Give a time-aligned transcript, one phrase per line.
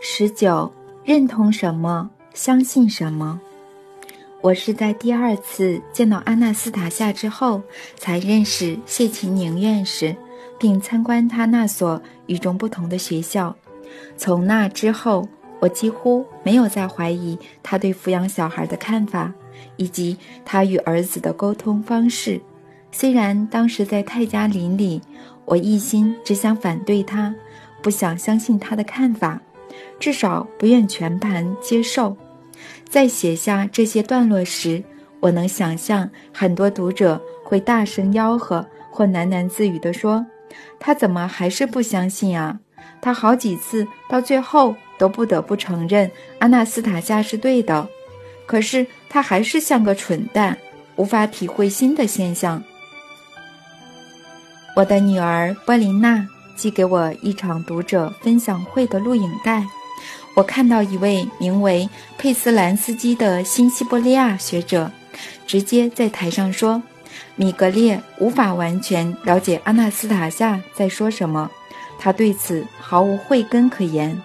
[0.00, 0.72] 十九，
[1.04, 3.40] 认同什么，相信什么。
[4.40, 7.60] 我是在第二次见到阿纳斯塔夏之后，
[7.96, 10.14] 才认识谢琴宁院士，
[10.56, 13.56] 并参观他那所与众不同的学校。
[14.16, 15.28] 从那之后，
[15.58, 19.32] 我几乎没有再怀疑他对抚养小孩的看法，
[19.74, 22.40] 以及他与儿子的沟通方式。
[22.92, 25.02] 虽然当时在泰加林里，
[25.44, 27.34] 我一心只想反对他，
[27.82, 29.42] 不想相信他的看法。
[29.98, 32.16] 至少不愿全盘接受。
[32.88, 34.82] 在写下这些段落时，
[35.20, 40.24] 我能想象很多读者会大声吆喝或喃喃自语地说
[40.80, 42.60] ：“他怎么还是不相信啊？
[43.00, 47.88] 他好几次到最后都不得不承认阿纳斯塔夏是对的，
[48.46, 50.56] 可是他还是像个蠢蛋，
[50.96, 52.62] 无法体会新的现象。”
[54.74, 59.66] 我的女儿波琳娜寄给我一场读者分享会的录影带。
[60.38, 64.88] 我看到一位名为佩斯兰斯基的新西伯利亚学者，
[65.48, 66.80] 直接在台上说
[67.34, 71.50] ：“米格列无法完全了解阿纳斯塔夏在说什么，
[71.98, 74.22] 他对此毫无慧根可言。”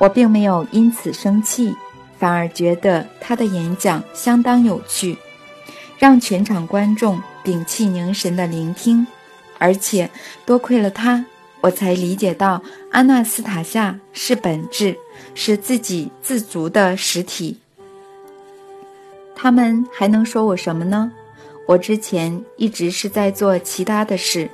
[0.00, 1.76] 我并没有因此生气，
[2.18, 5.18] 反而觉得他的演讲相当有趣，
[5.98, 9.06] 让全场观众屏气凝神地聆听，
[9.58, 10.08] 而且
[10.46, 11.26] 多亏了他。
[11.60, 12.60] 我才理解到，
[12.90, 14.98] 阿纳斯塔夏是本质，
[15.34, 17.58] 是自给自足的实体。
[19.34, 21.10] 他们还能说我什么呢？
[21.66, 24.48] 我之前一直是在做其他的事，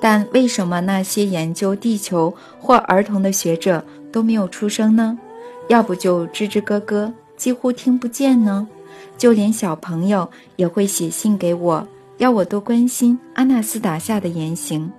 [0.00, 5.18] 但为什么那些研究地球或儿童的学者都没有出声呢？
[5.68, 8.66] 要不就吱吱咯咯，几乎听不见呢？
[9.16, 11.86] 就连小朋友也会写信给我，
[12.18, 14.90] 要我多关心阿纳斯塔夏的言行。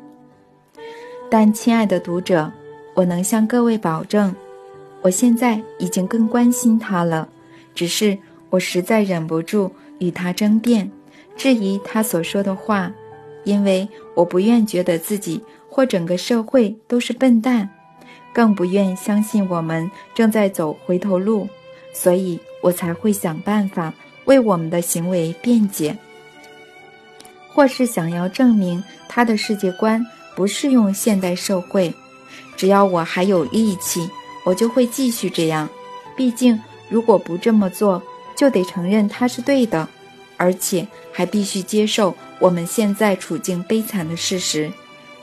[1.30, 2.52] 但，亲爱的读者，
[2.94, 4.33] 我能向各位保证，
[5.05, 7.29] 我现在已经更关心他了。
[7.75, 8.17] 只是
[8.49, 10.89] 我实在忍不住与他争辩，
[11.38, 12.91] 质疑他所说的话，
[13.44, 15.39] 因为我不愿觉得自己
[15.69, 17.69] 或整个社会都是笨蛋，
[18.33, 21.47] 更不愿相信我们正在走回头路，
[21.94, 23.94] 所以我才会想办法
[24.25, 25.95] 为我们的行为辩解，
[27.53, 30.03] 或是想要证明他的世界观。
[30.35, 31.94] 不适用现代社会，
[32.57, 34.09] 只要我还有力气，
[34.45, 35.67] 我就会继续这样。
[36.16, 36.57] 毕竟，
[36.88, 38.01] 如果不这么做，
[38.38, 39.85] 就得承认他是对的，
[40.38, 44.72] 而且还必须接受我们现在处境悲惨的事实。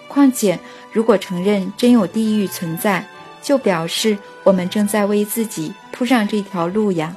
[0.09, 0.59] 况且，
[0.93, 3.07] 如果承认真有地狱存在，
[3.41, 7.17] 就表示我们正在为自己铺上这条路呀。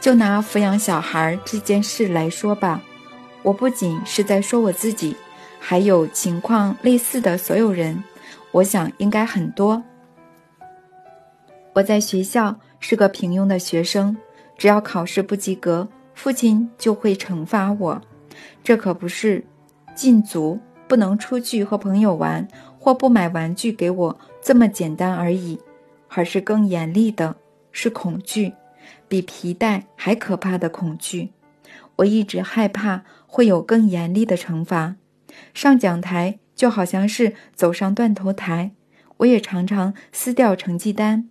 [0.00, 2.82] 就拿抚养小孩这件事来说吧，
[3.42, 5.16] 我不仅是在说我自己。
[5.64, 8.02] 还有情况类似的所有人，
[8.50, 9.80] 我想应该很多。
[11.74, 14.16] 我在学校是个平庸的学生，
[14.58, 18.02] 只要考试不及格，父亲就会惩罚我。
[18.62, 19.42] 这可不是
[19.94, 22.46] 禁足不能出去和朋友玩，
[22.78, 25.58] 或不买玩具给我这么简单而已，
[26.08, 27.36] 而是更严厉的，
[27.70, 28.52] 是恐惧，
[29.08, 31.30] 比皮带还可怕的恐惧。
[31.96, 34.96] 我一直害怕会有更严厉的惩罚。
[35.54, 38.72] 上讲台就好像是走上断头台，
[39.18, 41.30] 我也常常撕掉成绩单。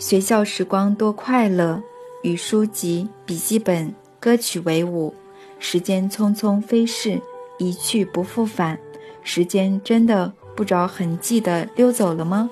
[0.00, 1.78] 学校时光多快乐，
[2.22, 5.12] 与书籍、笔记本、歌曲为伍，
[5.58, 7.20] 时间匆匆飞逝，
[7.58, 8.78] 一去不复返。
[9.22, 12.48] 时间真的不着痕迹地溜走了吗？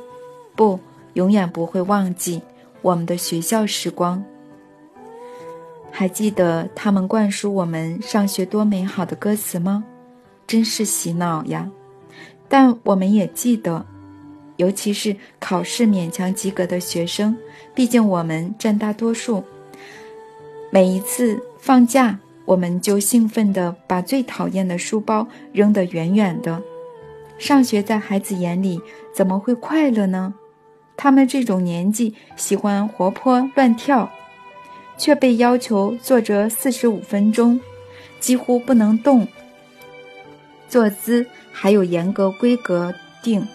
[0.54, 0.78] 不，
[1.14, 2.42] 永远不会忘记
[2.82, 4.22] 我们的学校时光。
[5.90, 9.82] 还记得他们灌输我们上学多美好的歌词吗？
[10.46, 11.70] 真是洗脑呀！
[12.46, 13.86] 但我们也记得，
[14.58, 17.34] 尤其是考试勉强及格的学生，
[17.74, 19.42] 毕竟我们占大多数。
[20.70, 26.62] 每一次放假，我们就兴奋地把最讨厌的书包扔得远远的。
[27.38, 28.78] 上学在孩子眼里
[29.14, 30.34] 怎么会快乐呢？
[30.96, 34.10] 他们这种年纪喜欢活泼乱跳。
[35.00, 37.60] 却被要求坐着四十五分钟，
[38.18, 39.28] 几乎不能动。
[40.68, 43.46] 坐姿还有严格规格定，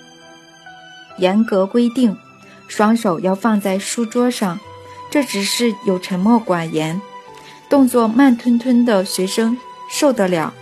[1.18, 2.16] 严格规定，
[2.68, 4.60] 双手要放在书桌上。
[5.12, 7.00] 这只是有沉默寡言、
[7.70, 9.58] 动作慢吞吞的学生
[9.90, 10.54] 受得了，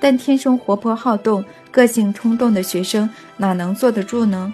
[0.00, 4.52] 但天生活泼好动、个性冲动的学生哪能坐得住呢？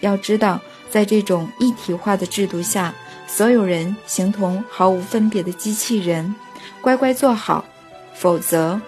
[0.00, 0.60] 要知道，
[0.90, 2.94] 在这种一体化的制度下。
[3.26, 6.34] 所有人形同毫无分别的机器人，
[6.80, 7.64] 乖乖坐好，
[8.12, 8.80] 否则，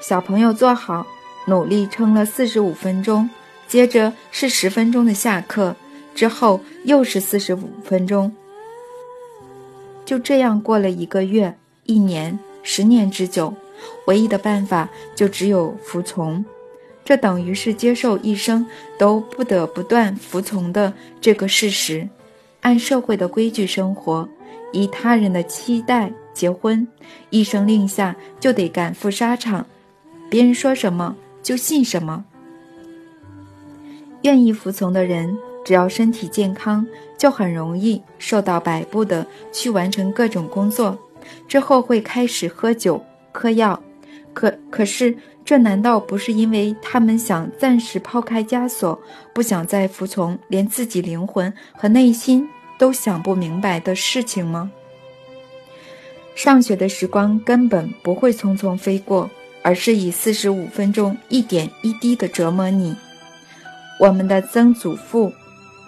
[0.00, 1.06] 小朋友坐好，
[1.46, 3.30] 努力撑了四十五分钟，
[3.74, 5.74] 接着是十分钟的下课，
[6.14, 8.32] 之后又是四十五分钟。
[10.04, 13.52] 就这样过了一个月、一年、十年之久，
[14.06, 16.44] 唯一的办法就只有服从。
[17.04, 18.64] 这等于是接受一生
[18.96, 22.08] 都不得不断服从的这个事实，
[22.60, 24.28] 按社会的规矩生活，
[24.72, 26.86] 以他人的期待结婚，
[27.30, 29.66] 一声令下就得赶赴沙场，
[30.30, 32.24] 别人说什么就信什么。
[34.24, 36.86] 愿意服从的人，只要身体健康，
[37.18, 40.98] 就很容易受到摆布的去完成各种工作。
[41.46, 43.78] 之后会开始喝酒、嗑药，
[44.32, 48.98] 可可是这难道不是因为他们想暂时抛开枷锁，
[49.34, 52.48] 不想再服从连自己灵魂和内心
[52.78, 54.70] 都想不明白的事情吗？
[56.34, 59.30] 上学的时光根本不会匆匆飞过，
[59.62, 62.96] 而是以四十五分钟一点一滴的折磨你。
[63.98, 65.32] 我们的曾祖父、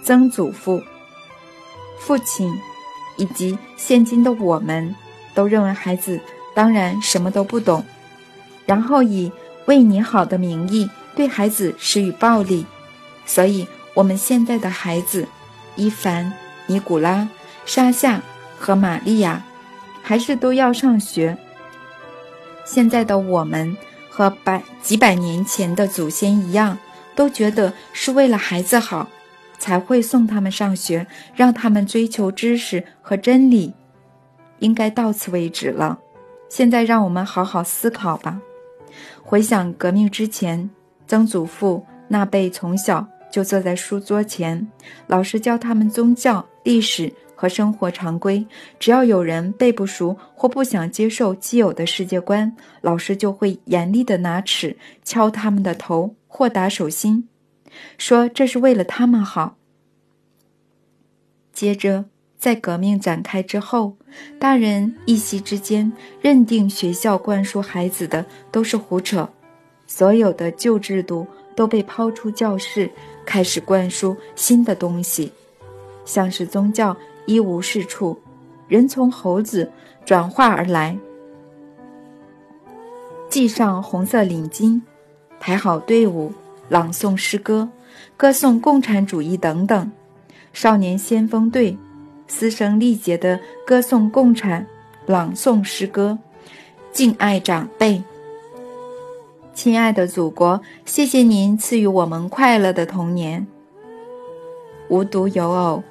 [0.02, 0.82] 曾祖父、
[1.98, 2.52] 父亲，
[3.16, 4.94] 以及现今的我们，
[5.34, 6.20] 都认为孩子
[6.54, 7.84] 当然什么都不懂，
[8.64, 9.32] 然后以
[9.66, 12.64] 为你好的名义对孩子施予暴力。
[13.24, 15.26] 所以，我们现在的孩子，
[15.74, 16.32] 伊凡、
[16.66, 17.28] 尼古拉、
[17.64, 18.22] 沙夏
[18.56, 19.42] 和玛利亚，
[20.02, 21.36] 还是都要上学。
[22.64, 23.76] 现在的我们
[24.08, 26.78] 和百几百年前的祖先一样。
[27.16, 29.08] 都觉得是为了孩子好，
[29.58, 31.04] 才会送他们上学，
[31.34, 33.72] 让他们追求知识和真理。
[34.60, 35.98] 应该到此为止了。
[36.48, 38.40] 现在让我们好好思考吧。
[39.22, 40.70] 回想革命之前，
[41.08, 44.66] 曾祖父那辈从小就坐在书桌前，
[45.06, 48.46] 老师教他们宗教、历史和生活常规。
[48.78, 56.14] 只要有人背不熟或不想接受既有的世界观，老师就会严厉地拿尺敲他们的头。
[56.38, 57.30] 豁达手心，
[57.96, 59.56] 说这是为了他们好。
[61.50, 62.04] 接着，
[62.36, 63.96] 在革命展开之后，
[64.38, 65.90] 大人一夕之间
[66.20, 69.26] 认定学校灌输孩子的都是胡扯，
[69.86, 72.90] 所有的旧制度都被抛出教室，
[73.24, 75.32] 开始灌输新的东西，
[76.04, 76.94] 像是宗教
[77.24, 78.20] 一无是处，
[78.68, 79.72] 人从猴子
[80.04, 80.98] 转化而来，
[83.30, 84.82] 系上红色领巾。
[85.38, 86.32] 排好队伍，
[86.68, 87.68] 朗诵诗歌，
[88.16, 89.90] 歌颂共产主义等等。
[90.52, 91.76] 少年先锋队，
[92.26, 94.66] 嘶声力竭地歌颂共产，
[95.06, 96.18] 朗诵诗歌，
[96.92, 98.02] 敬爱长辈。
[99.54, 103.46] 亲爱的祖国，谢谢您赐予我们快乐的童年。
[104.88, 105.82] 无独有偶，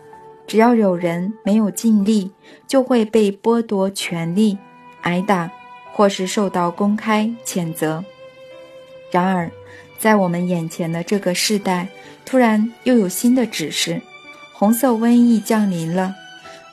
[0.48, 2.31] 只要有人没有尽力，
[2.68, 4.57] 就会被剥夺权利、
[5.01, 5.50] 挨打，
[5.94, 8.03] 或是受到公开谴责。
[9.12, 9.50] 然而，
[9.98, 11.88] 在我们眼前的这个世代，
[12.25, 14.02] 突然又有新的指示：
[14.54, 16.13] 红色瘟疫降临了，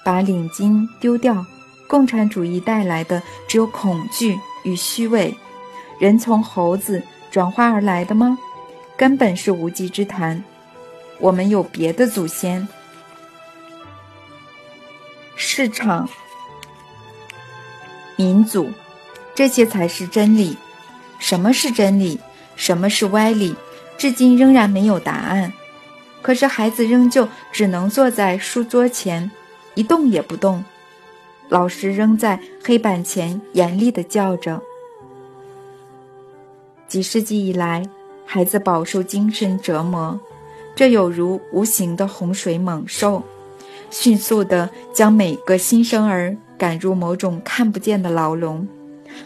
[0.05, 1.45] 把领巾丢掉。
[1.87, 5.37] 共产主义带来的只有恐惧与虚伪。
[6.01, 8.39] 人从猴子转化而来的吗？
[8.97, 10.43] 根本是无稽之谈。
[11.19, 12.67] 我们有别的祖先。
[15.37, 16.09] 市场、
[18.17, 18.71] 民族，
[19.35, 20.57] 这些才是真理。
[21.23, 22.19] 什么是真理？
[22.57, 23.55] 什么是歪理？
[23.97, 25.53] 至今仍然没有答案。
[26.21, 29.31] 可是孩子仍旧只能坐在书桌前，
[29.77, 30.65] 一动也不动。
[31.49, 34.61] 老师仍在黑板前严厉地叫着。
[36.89, 37.85] 几世纪以来，
[38.27, 40.19] 孩子饱受精神折磨，
[40.75, 43.23] 这有如无形的洪水猛兽，
[43.91, 48.67] 迅速地将每个新生儿赶入某种看不见的牢笼。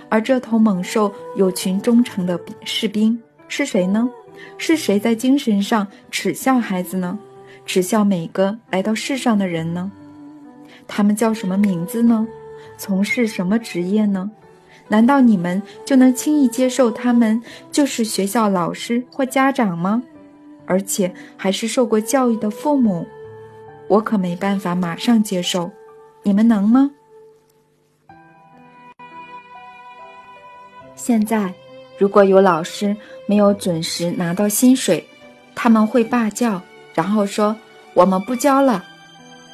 [0.09, 4.09] 而这头猛兽有群忠诚的士兵，是谁呢？
[4.59, 7.19] 是谁在精神上耻笑孩子呢？
[7.64, 9.90] 耻笑每个来到世上的人呢？
[10.87, 12.26] 他们叫什么名字呢？
[12.78, 14.31] 从事什么职业呢？
[14.88, 20.02] 难道你们就能轻易接受他们就是学校老师或家长吗？
[20.64, 23.07] 而且还是受过教育的父母？
[23.88, 25.71] 我可没办法马上接受，
[26.23, 26.90] 你们能吗？
[31.06, 31.54] 现在，
[31.98, 32.96] 如果有老师
[33.26, 35.06] 没有准时拿到薪水，
[35.54, 36.60] 他们会罢教，
[36.94, 37.54] 然后说
[37.94, 38.84] 我们不教了。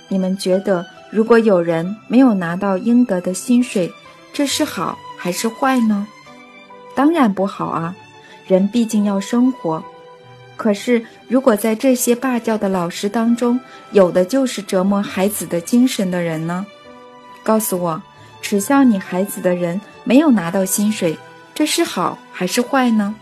[0.08, 3.92] 你们觉得，如果有人没有拿到应得的薪水，
[4.32, 6.06] 这是好还是坏呢？
[6.94, 7.94] 当然不好啊！
[8.46, 9.84] 人毕竟要生活。
[10.56, 16.64] 可是，如果在这些罢教的老师当中，有的就是折磨孩子的精神的人呢？
[17.42, 18.02] 告诉我，
[18.40, 21.14] 耻笑你孩子的人没有拿到薪水。
[21.54, 23.14] 这是好还是坏呢？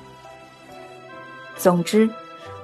[1.56, 2.08] 总之，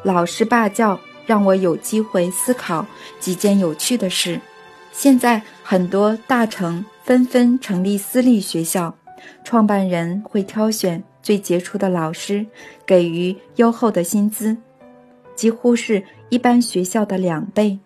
[0.03, 2.87] 老师罢教让我有机会思考
[3.21, 4.41] 几件有趣的事。
[4.93, 8.95] 现在很多大城纷纷成立私立学校，
[9.45, 12.47] 创办人会挑选最杰出的老师，
[12.87, 14.57] 给予优厚的薪资，
[15.35, 17.79] 几乎是一般学校的两倍。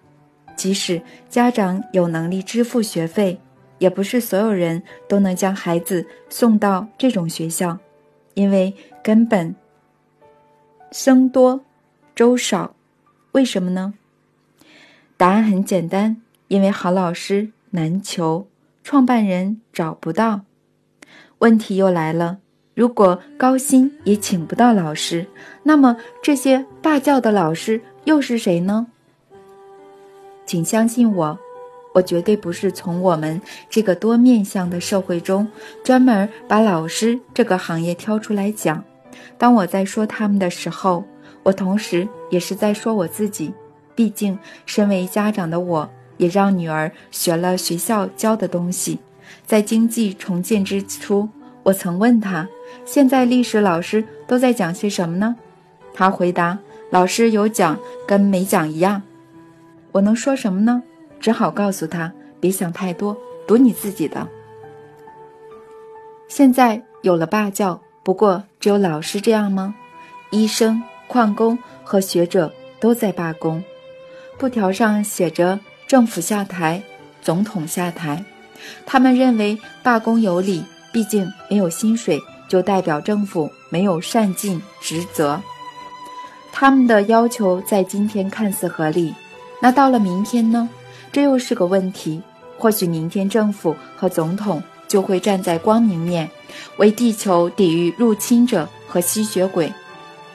[0.55, 3.41] 即使家长有能力支付学费，
[3.81, 7.77] 也不是所有人都能将孩子送到这种学校，
[8.35, 8.73] 因为
[9.03, 9.57] 根本
[10.93, 11.65] 生多
[12.15, 12.77] 粥少。
[13.33, 13.95] 为什么呢？
[15.17, 16.23] 答案很简单。
[16.51, 18.49] 因为好老师难求，
[18.83, 20.41] 创办人找不到。
[21.39, 22.39] 问题又来了：
[22.75, 25.29] 如果高薪也请不到老师，
[25.63, 28.89] 那么这些罢教的老师又是谁呢？
[30.45, 31.39] 请相信我，
[31.93, 35.47] 我绝对不是从我们这个多面向的社会中
[35.85, 38.83] 专门把老师这个行业挑出来讲。
[39.37, 41.05] 当我在说他们的时候，
[41.43, 43.53] 我同时也是在说我自己。
[43.95, 45.91] 毕竟，身为家长的我。
[46.21, 48.99] 也让女儿学了学校教的东西。
[49.47, 51.27] 在经济重建之初，
[51.63, 52.47] 我曾问他
[52.85, 55.35] ：“现在历史老师都在讲些什么呢？”
[55.95, 56.59] 他回答
[56.93, 59.01] ：“老师有讲跟没讲一样。”
[59.93, 60.83] 我能说什么呢？
[61.21, 64.27] 只好告诉他：“别想太多，读你自己的。”
[66.27, 69.75] 现在有了罢教，不过只有老师这样吗？
[70.31, 73.63] 医生、矿工和学者都在罢工，
[74.39, 75.61] 布条上写着。
[75.87, 76.81] 政府下台，
[77.21, 78.25] 总统下台，
[78.87, 80.63] 他们认为罢工有理，
[80.93, 82.17] 毕竟没有薪水，
[82.49, 85.41] 就代表政府没有善尽职责。
[86.53, 89.13] 他们的要求在今天看似合理，
[89.61, 90.69] 那到了明天呢？
[91.13, 92.21] 这又是个问题。
[92.59, 96.31] 或许明天政府和总统就会站在光明面，
[96.77, 99.73] 为地球抵御入侵者和吸血鬼。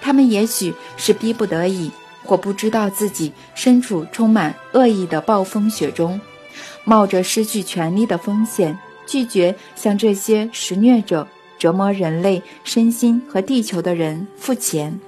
[0.01, 1.91] 他们也许是逼不得已。
[2.27, 6.20] 或不知道自己身处充满恶意的暴风雪中，
[6.84, 11.27] 冒着失去权力的风险，拒绝向这些施虐者、
[11.60, 15.00] 折磨人类身心和地球的人付钱。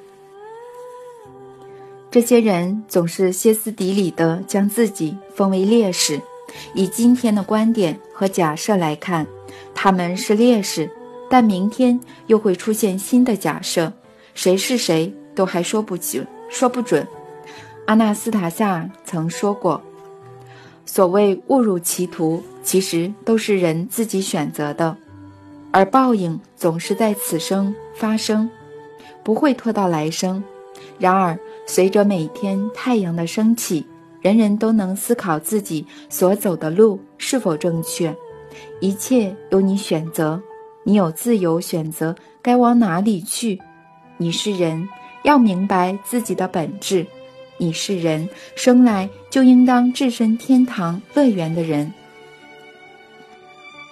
[2.09, 6.19] 这些人总是歇斯底里地将自己封为烈士。
[6.73, 9.27] 以今天的观点和假设来看，
[9.75, 10.89] 他们是烈士，
[11.29, 13.91] 但明天又会出现新的假设，
[14.33, 16.25] 谁是谁都还说不清。
[16.49, 17.05] 说不准。
[17.87, 19.81] 阿纳斯塔夏曾说过
[20.85, 24.95] ：“所谓误入歧途，其实都是人自己选择的，
[25.71, 28.49] 而报应总是在此生发生，
[29.23, 30.41] 不会拖到来生。
[30.97, 31.37] 然而，
[31.67, 33.85] 随着每天太阳的升起，
[34.21, 38.15] 人人都能思考自己所走的路是否正确。
[38.79, 40.41] 一切由你选择，
[40.83, 43.61] 你有自由选择该往哪里去。
[44.17, 44.89] 你是人。”
[45.23, 47.05] 要明白自己的本质，
[47.57, 51.91] 你是人，生来就应当置身天堂乐园的人。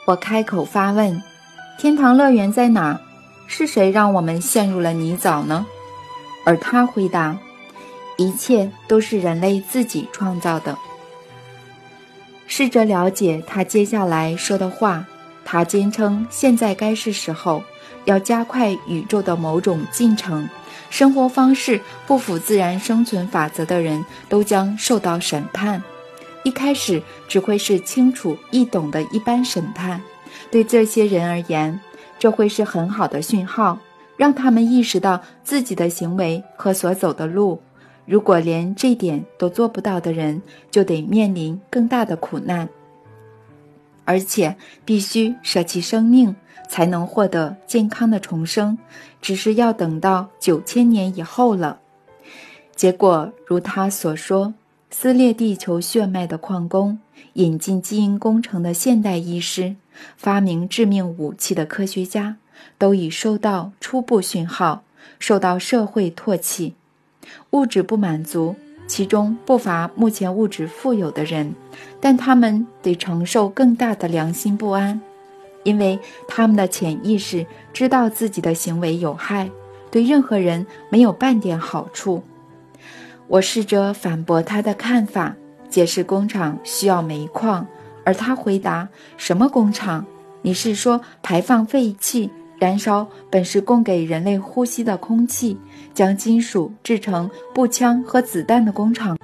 [0.05, 1.21] 我开口发问：
[1.77, 2.97] 天堂乐园在哪？
[3.47, 5.65] 是谁让我们陷入了泥沼呢？
[6.45, 7.37] 而他回答：
[8.17, 10.77] 一切都是人类自己创造的。
[12.47, 15.05] 试着了解他接下来说的话，
[15.43, 17.63] 他坚称现在该是时候，
[18.05, 20.47] 要加快宇宙的某种进程。
[20.91, 25.83] 生活方式不符自然生存法则的人都将受到审判。
[26.43, 29.99] 一开始只会是清楚易懂的一般审判，
[30.51, 31.77] 对这些人而言，
[32.19, 33.79] 这会是很好的讯号，
[34.15, 37.59] 让他们意识到自己的行为和所走的路。
[38.05, 42.69] 如果连这点都做不到的人，就得面临更大的苦难，
[44.03, 46.35] 而且必须舍弃生命。
[46.67, 48.75] 才能获得健康的重生，
[49.21, 51.79] 只是要等到九千年以后了。
[52.75, 54.55] 结果如他所说，
[54.89, 56.97] 撕裂地球血脉的矿工，
[57.33, 59.75] 引进基因工程的现代医师，
[60.17, 62.37] 发明致命武器的科学家，
[62.79, 64.83] 都已收到初步讯号，
[65.19, 66.73] 受到社会唾弃。
[67.51, 68.55] 物质不满足，
[68.87, 71.53] 其中不乏目前物质富有的人，
[71.99, 74.99] 但他们得承受更大的良心不安。
[75.63, 79.49] 因为他们的潜意识知道自己的行为有害，
[79.89, 82.21] 对任何人没有半点好处。
[83.27, 85.35] 我试着反驳他的看法，
[85.67, 87.65] 解释工厂需要煤矿，
[88.03, 90.05] 而他回答：“什么工厂？
[90.43, 92.29] 你是说排放废气、
[92.59, 95.57] 燃烧本是供给人类呼吸的空气，
[95.95, 99.17] 将金属制成步枪和子弹的工厂？”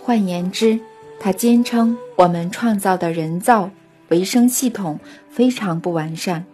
[0.00, 0.78] 换言之，
[1.18, 3.68] 他坚称我们创造的人造。
[4.10, 4.98] 维生系统
[5.30, 6.44] 非常不完善，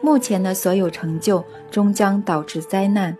[0.00, 3.14] 目前的所有成就终将导致灾难。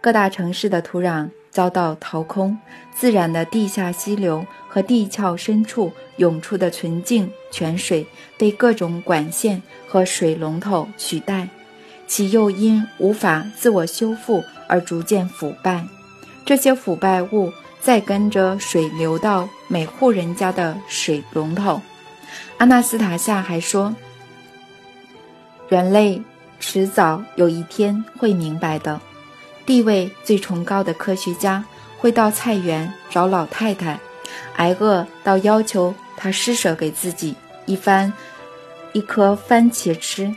[0.00, 2.58] 各大城市的土壤遭到掏空，
[2.92, 8.04] 自然的地下溪流和地壳深处涌出的纯净泉水
[8.36, 11.48] 被各种管线和水龙头取代，
[12.08, 15.86] 其又因无法自我修复而逐渐腐败。
[16.44, 21.80] 这些腐败物再跟着水流到每户人家的水龙头。
[22.56, 23.94] 阿纳斯塔夏还说
[25.68, 26.20] ：“人类
[26.58, 29.00] 迟早有一天会明白的。”
[29.66, 31.62] 地位最崇高的科学家
[31.98, 34.00] 会到菜园找老太太，
[34.56, 37.36] 挨饿到要求她施舍给自己
[37.66, 38.10] 一番
[38.94, 40.34] 一颗番茄吃。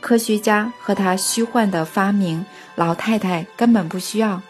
[0.00, 4.40] 科学家和他虚幻的发明，老太太根本不需要。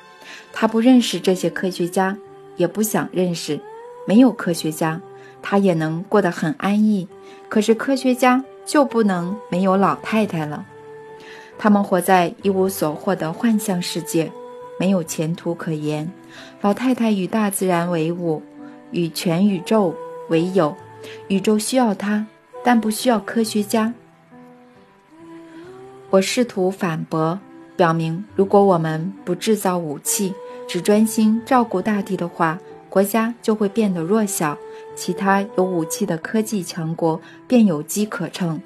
[0.53, 2.17] 他不认识这些科学家，
[2.57, 3.61] 也不想认识。
[4.07, 5.01] 没有科学家，
[5.43, 7.07] 他也能过得很安逸。
[7.49, 10.65] 可是科学家就不能没有老太太了。
[11.59, 14.31] 他们活在一无所获的幻象世界，
[14.79, 16.11] 没有前途可言。
[16.63, 18.43] 老太太与大自然为伍，
[18.93, 19.95] 与全宇宙
[20.29, 20.75] 为友。
[21.29, 22.27] 宇宙需要她，
[22.65, 23.93] 但不需要科学家。
[26.11, 27.39] 我试图反驳，
[27.77, 30.35] 表明如果我们不制造武器，
[30.67, 34.59] 只专心照顾大地的话，国家就会变得弱小，
[34.97, 38.61] 其他有武器的科技强国便有机可乘。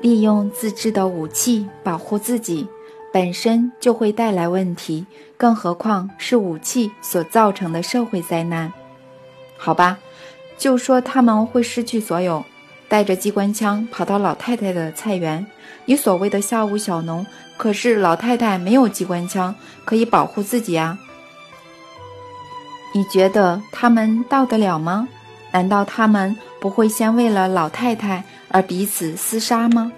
[0.00, 2.66] 利用自制的武器保护自己，
[3.12, 8.72] 本身就会带来问题，更何况是武器所造成的社会灾难？
[9.56, 9.98] 好吧，
[10.56, 12.44] 就说他们会失去所有，
[12.88, 15.46] 带着机关枪跑到老太太的菜园。
[15.84, 17.26] 你所谓的下午小农，
[17.56, 19.54] 可是老太太没有机关枪
[19.84, 20.98] 可以保护自己啊？
[22.94, 25.08] 你觉得他们到得了吗？
[25.52, 28.24] 难道他们不会先为了老太太？
[28.50, 29.92] 而彼此厮杀吗？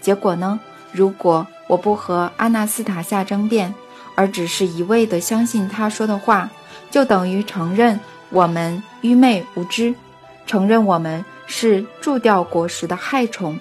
[0.00, 0.58] 结果呢？
[0.90, 3.72] 如果我不和阿纳斯塔夏争辩，
[4.14, 6.50] 而只是一味地相信他说的话，
[6.90, 7.98] 就等于承认
[8.30, 9.94] 我们愚昧无知，
[10.46, 13.58] 承认我们是蛀掉果实的害虫。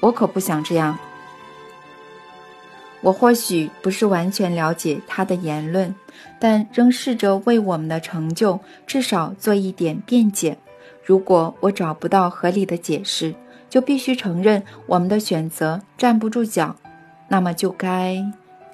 [0.00, 0.98] 我可不想这样。
[3.02, 5.94] 我或许不是完全了解他的言论，
[6.40, 10.58] 但仍试着为我们的成就至少做一点辩解。
[11.04, 13.34] 如果我找不到合理的解释，
[13.70, 16.74] 就必须承认我们的选择站不住脚，
[17.28, 18.24] 那么就该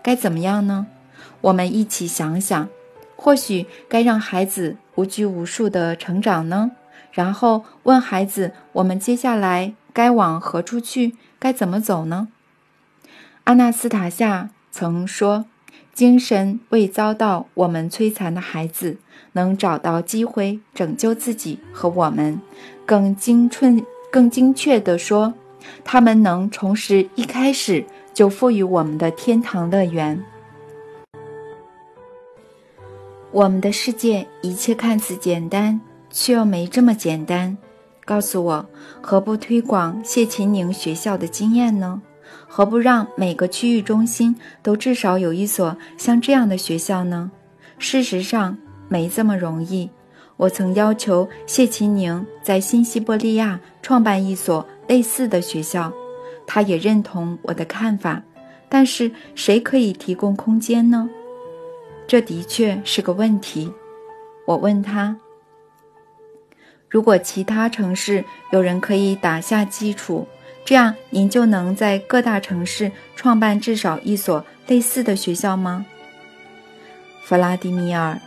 [0.02, 0.86] 该怎么样呢？
[1.42, 2.68] 我们一起想想，
[3.16, 6.70] 或许该让孩子无拘无束地成长呢？
[7.12, 11.14] 然后问孩子：我们接下来该往何处去？
[11.38, 12.28] 该怎么走呢？
[13.44, 15.44] 阿纳斯塔夏曾说
[15.94, 18.98] ：“精神未遭到我们摧残的孩子，
[19.32, 22.40] 能找到机会拯救自己和我们，
[22.84, 25.32] 更精纯。”更精确地说，
[25.82, 30.22] 他们能重拾一开始就赋予我们的天堂乐园。
[33.30, 35.80] 我们的世界一切看似简单，
[36.12, 37.58] 却又没这么简单。
[38.04, 38.66] 告诉我，
[39.00, 42.00] 何不推广谢秦宁学校的经验呢？
[42.46, 47.30] 何不让每个区域中心都至少有一所像这样的学校呢？
[47.78, 48.56] 事实上，
[48.88, 49.90] 没这么容易。
[50.36, 55.92] 我曾要求谢秦宁在新西伯利亚创办一所类似的学校，
[56.46, 58.22] 他也认同我的看法。
[58.68, 61.08] 但是谁可以提供空间呢？
[62.06, 63.72] 这的确是个问题。
[64.46, 65.16] 我问他
[66.92, 70.28] ：“如果其他城市有人可以打下基础，
[70.62, 75.86] 这样您就能在各大城市创办至少一所类似的学校吗？”
[77.24, 78.20] 弗拉迪米尔，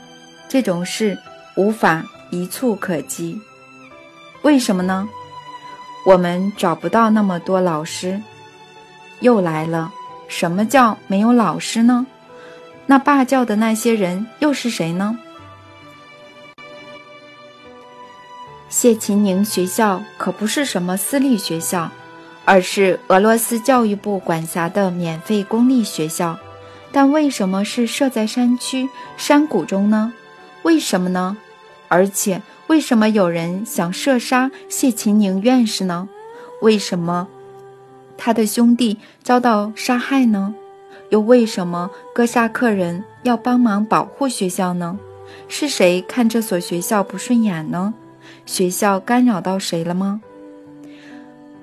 [0.50, 1.16] 这种事。
[1.58, 3.40] 无法一蹴可及，
[4.42, 5.08] 为什么呢？
[6.06, 8.22] 我们找不到那么多老师。
[9.22, 9.94] 又来了，
[10.28, 12.06] 什么叫没有老师呢？
[12.88, 15.18] 那罢教的那些人又是谁呢？
[18.76, 21.90] 谢秦宁学校可不是什么私立学校，
[22.44, 26.38] 而是俄罗斯教育部管辖的免费公立学校。
[26.92, 30.12] 但为什么是设在山区山谷中呢？
[30.64, 31.38] 为什么呢？
[31.88, 36.10] 而且，为什么有人想射杀谢秦宁院士呢？
[36.62, 37.30] 为什么
[38.18, 40.54] 他的兄弟遭到杀害呢？
[41.12, 45.00] 又为什么哥萨克人要帮忙保护学校呢？
[45.48, 47.94] 是谁看这所学校不顺眼呢？
[48.46, 50.22] 学校干扰到谁了吗？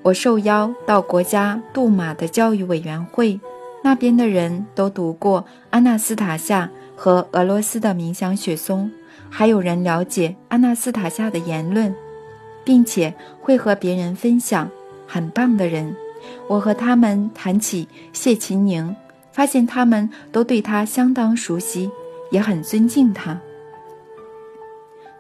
[0.03, 3.41] 我受邀到国家杜马的教育委员会，
[3.85, 8.91] 那边的人都读过阿纳斯塔夏和俄罗斯的冥想雪松。
[9.31, 11.95] 还有人了解阿纳斯塔夏的言论，
[12.65, 14.69] 并且会和别人分享，
[15.07, 15.97] 很棒的人。
[16.49, 18.95] 我和他们谈起谢秦宁，
[19.33, 21.91] 发现他们都对他相当熟悉，
[22.31, 23.41] 也很尊敬他。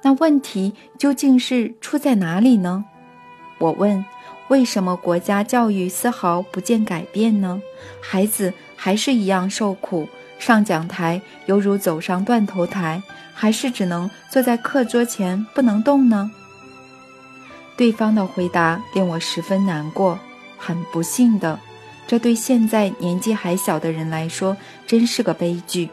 [0.02, 2.84] 那问题究竟是出在哪里呢？
[3.58, 4.04] 我问：
[4.48, 7.62] 为什么国家教育丝毫不见改变呢？
[8.00, 16.30] 孩子还是一样受苦，上讲台犹如走上断头台，还是只能坐在课桌前不能动呢？
[17.76, 20.18] 对方的回答令我十分难过。
[20.58, 21.58] 很不幸的，
[22.06, 25.88] 这对现在年纪还小的人来说真是个悲剧。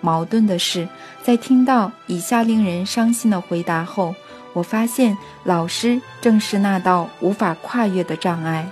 [0.00, 0.88] 矛盾的是，
[1.22, 4.14] 在听到以下令人伤心的回答后，
[4.52, 8.68] 我发现老师正是那道无法跨越的障碍。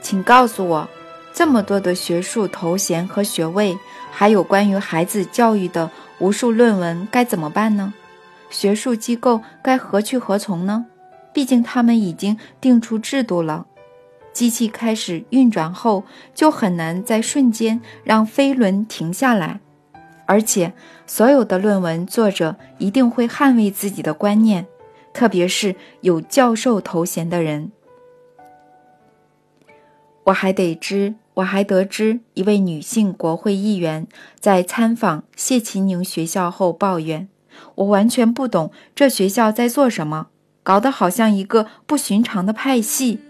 [0.00, 0.88] 请告诉我，
[1.32, 3.78] 这么多的学术头衔和学位，
[4.10, 7.94] 还有关于孩子教育的无数论文，该怎么办呢？
[8.50, 10.86] 学术机构该何去何从呢？
[11.32, 13.66] 毕竟他们已经定出制度了。
[14.34, 19.60] 机器开始运转后，就很难在瞬间让飞轮停下来，
[20.26, 20.74] 而且
[21.06, 24.66] 所有的论文作者一定会捍卫自己的观念，
[25.12, 27.70] 特别是有教授头衔的人。
[30.24, 34.06] 我还得知，我还得知一位女性国会议员
[34.40, 37.28] 在参访谢奇宁学校后抱怨
[37.76, 40.28] ：“我完全不懂这学校在做什么，
[40.62, 43.20] 搞得好像一个不寻常的派系。”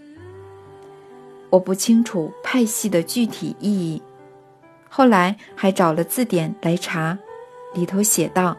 [1.54, 4.02] 我不清楚派系的具体意义，
[4.88, 7.16] 后来还找了字典来查，
[7.74, 8.56] 里头写道：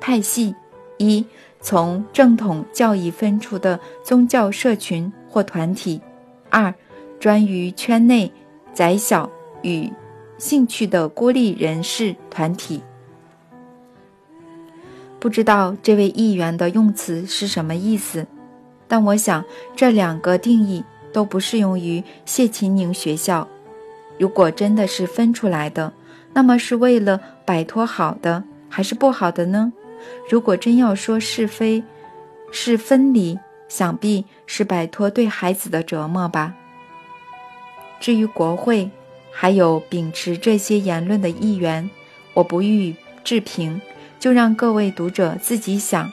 [0.00, 0.52] 派系
[0.98, 1.24] 一
[1.60, 6.00] 从正统教义分出的宗教社群或团体；
[6.50, 6.74] 二
[7.20, 8.32] 专于圈内
[8.72, 9.30] 窄小
[9.62, 9.88] 与
[10.36, 12.82] 兴趣的孤立人士团体。
[15.20, 18.26] 不知道这位议员的用词是什么意思，
[18.88, 19.44] 但我想
[19.76, 20.84] 这两个定义。
[21.14, 23.48] 都不适用于谢秦宁学校。
[24.18, 25.92] 如果真的是分出来的，
[26.32, 29.72] 那么是为了摆脱好的还是不好的呢？
[30.28, 31.82] 如果真要说是非，
[32.50, 36.54] 是分离，想必是摆脱对孩子的折磨吧。
[38.00, 38.90] 至于国会，
[39.30, 41.88] 还有秉持这些言论的议员，
[42.34, 43.80] 我不予置评，
[44.18, 46.10] 就让各位读者自己想。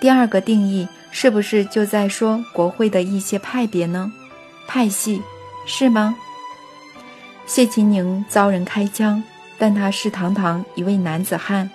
[0.00, 4.12] 第二个定义是不是就在说国会的一些派别呢？
[4.66, 5.22] 派系
[5.66, 6.16] 是吗？
[7.46, 9.22] 谢秦宁遭人开枪，
[9.58, 11.70] 但他是堂堂一位男子汉。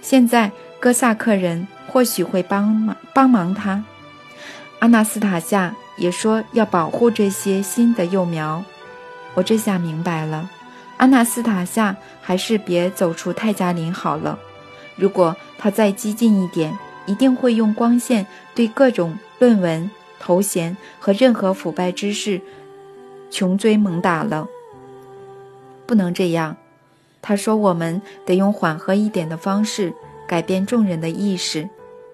[0.00, 0.50] 现在
[0.80, 3.84] 哥萨克人或许会帮忙帮忙他。
[4.80, 8.64] 阿纳斯塔夏也说要保护这些新的幼苗。
[9.34, 10.50] 我这下明白了，
[10.96, 14.38] 阿纳斯塔夏还是别走出泰加林好了。
[14.96, 16.76] 如果他再激进一点，
[17.06, 19.88] 一定会用光线对各种论文。
[20.22, 22.40] 头衔和任何腐败之事，
[23.28, 24.46] 穷追猛打了。
[25.84, 26.56] 不能这样，
[27.20, 29.92] 他说我们得用缓和一点的方式
[30.28, 31.68] 改变众人的意识。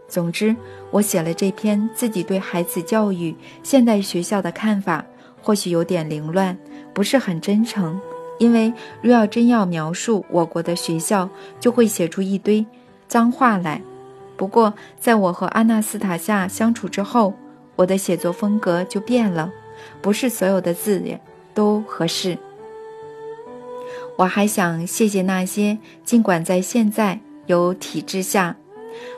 [0.08, 0.56] 总之，
[0.90, 5.04] 我写了这篇自己对孩子教育现代学校的看法，
[5.42, 6.56] 或许有点凌乱，
[6.94, 8.00] 不是很真诚。
[8.38, 11.28] 因为若要真要描述我国的学校，
[11.60, 12.64] 就会写出一堆
[13.06, 13.82] 脏话来。
[14.36, 17.34] 不过，在我和阿纳斯塔夏相处之后，
[17.78, 19.52] 我的写作风格就变了，
[20.02, 21.00] 不是所有的字
[21.54, 22.36] 都合适。
[24.16, 28.56] 我还想谢谢那些尽管在现在有体制下，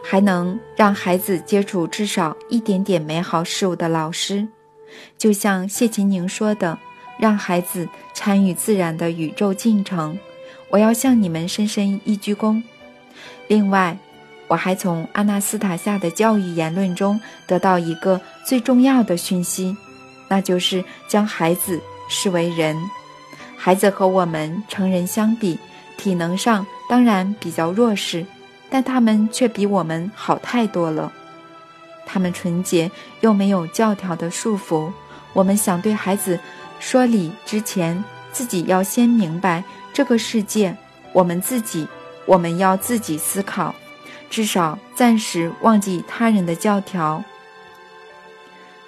[0.05, 4.47] 还能让孩子接触至少一点点美好事物的老师。
[5.17, 6.79] 就像谢琴宁说的，
[7.19, 10.19] 让孩子参与自然的宇宙进程。
[10.69, 12.63] 我要向你们深深一鞠躬。
[13.49, 13.97] 另外。
[14.51, 19.77] 我还从阿纳斯塔夏的教育言论中得到一个最重要的讯息，
[20.27, 22.77] 那就是将孩子视为人。
[23.57, 25.57] 孩子和我们成人相比，
[25.97, 28.27] 体能上当然比较弱势，
[28.69, 31.13] 但他们却比我们好太多了。
[32.05, 34.91] 他们纯洁又没有教条的束缚。
[35.33, 36.37] 我们想对孩子
[36.81, 40.77] 说理之前，自己要先明白这个世界，
[41.13, 41.87] 我们自己，
[42.27, 43.73] 我们要自己思考。
[44.31, 47.23] 至少暂时忘记他人的教条。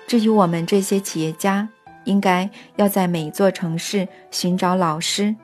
[0.06, 1.68] 至于我们这些企业家，
[2.04, 5.34] 应该要在每座城市寻找老师，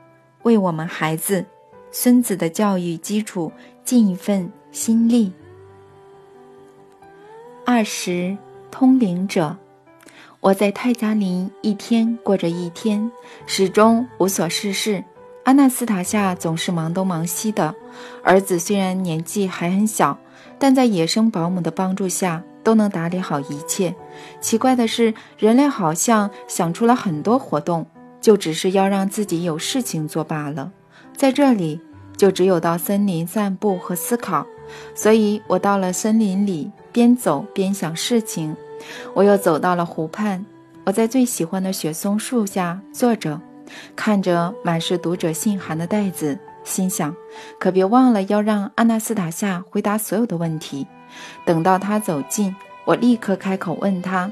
[0.43, 1.45] 为我们孩子、
[1.91, 3.51] 孙子的教育基础
[3.83, 5.31] 尽一份心力。
[7.65, 8.37] 二十
[8.71, 9.55] 通灵者，
[10.39, 13.11] 我在泰加林一天过着一天，
[13.45, 15.03] 始终无所事事。
[15.49, 17.73] 阿纳斯塔夏总是忙东忙西的，
[18.23, 20.15] 儿子虽然年纪还很小，
[20.59, 23.95] 但在野生保姆的帮助下都能打理好一切。
[24.39, 27.83] 奇怪的是，人类好像想出了很多活动，
[28.21, 30.71] 就只是要让自己有事情做罢了。
[31.17, 31.81] 在这里，
[32.15, 34.45] 就只有到森林散步和思考。
[34.93, 38.55] 所以我到了森林里，边走边想事情。
[39.15, 40.45] 我又走到了湖畔，
[40.83, 43.41] 我在最喜欢的雪松树下坐着，
[43.95, 47.15] 看着满是读者信函的袋子，心想：
[47.59, 50.87] 可别忘了要让阿纳斯塔夏回答所有的问题。
[51.45, 52.55] 等到他走近，
[52.85, 54.31] 我立刻开口问他：“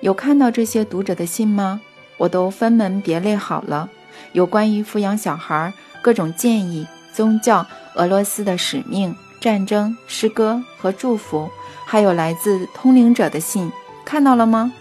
[0.00, 1.80] 有看到这些读者的信吗？
[2.16, 3.88] 我都分门别类好了，
[4.32, 11.48] 有关于抚养小孩、各种建议、宗教、俄罗斯的使命、战争、诗歌和祝福，
[11.86, 13.72] 还有来自通灵者的信，
[14.04, 14.72] 看到了吗？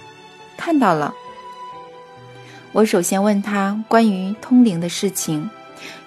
[0.57, 1.13] 看到了。
[2.71, 5.49] 我首先问他关于通灵的事情，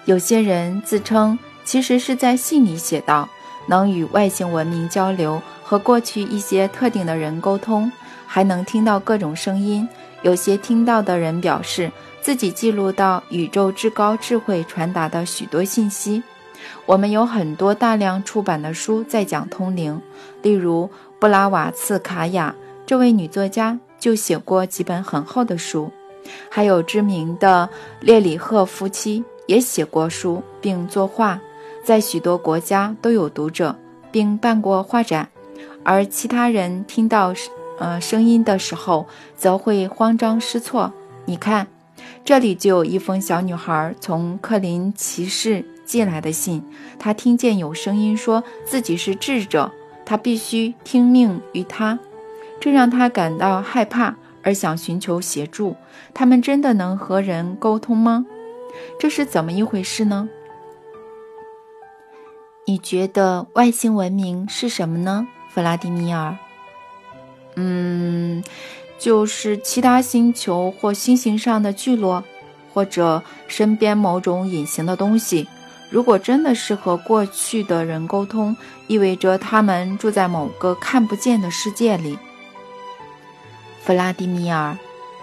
[0.05, 3.29] 有些人自称，其实是在信里写道。”
[3.65, 7.89] 能与外星文明交流，和过去一些特定的人沟通，
[8.27, 9.87] 还能听到各种声音。
[10.21, 11.89] 有些听到的人表示，
[12.21, 16.21] 自己记录到宇宙至高智慧传达的许多信息。
[16.85, 20.01] 我们有很多大量出版的书在讲通灵，
[20.41, 22.53] 例如布拉瓦茨卡娅
[22.85, 25.89] 这位女作家就写过几本很厚的书，
[26.49, 31.39] 还有知名的列里赫夫妻也写过书并作画。
[31.83, 33.75] 在许多国家都有读者，
[34.09, 35.27] 并办过画展，
[35.83, 37.33] 而其他人听到
[37.77, 39.05] 呃声音的时候，
[39.35, 40.93] 则会慌张失措。
[41.25, 41.67] 你看，
[42.23, 46.63] 这里就有一封小女孩从克林骑士寄来的信。
[46.97, 49.69] 她听见有声音说自己是智者，
[50.05, 51.99] 她必须听命于他，
[52.61, 55.75] 这让她感到害怕，而想寻求协助。
[56.13, 58.25] 他们真的能和人沟通吗？
[58.99, 60.29] 这是怎么一回事呢？
[62.65, 66.37] 你觉得外星文明是什么呢，弗拉迪米尔？
[67.55, 68.43] 嗯，
[68.97, 72.23] 就是其他星球或星星上的聚落，
[72.73, 75.47] 或者身边某种隐形的东西。
[75.89, 78.55] 如果真的是和过去的人沟通，
[78.87, 82.17] 意味着他们住在某个看不见的世界里。
[83.83, 84.77] 弗拉迪米尔，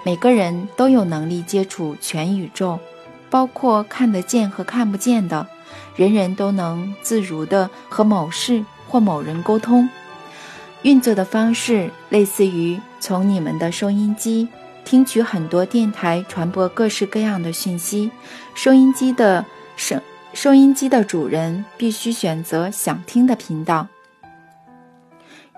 [0.04, 2.78] 每个人都有能力接触全宇宙，
[3.30, 5.46] 包括看得见和看不见的。
[5.96, 9.88] 人人都能自如地和某事或某人沟通，
[10.82, 14.46] 运作的方式类似于从你们的收音机
[14.84, 18.10] 听取很多电台传播各式各样的讯息。
[18.54, 19.46] 收音机的
[19.76, 19.96] 收
[20.34, 23.86] 收音机的主人必须选择想听的频道。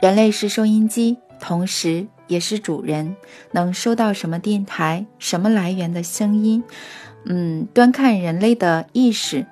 [0.01, 3.15] 人类是收音机，同时也是主人，
[3.51, 6.65] 能收到什么电台、什么来源的声音，
[7.27, 9.47] 嗯，端看人类的意识。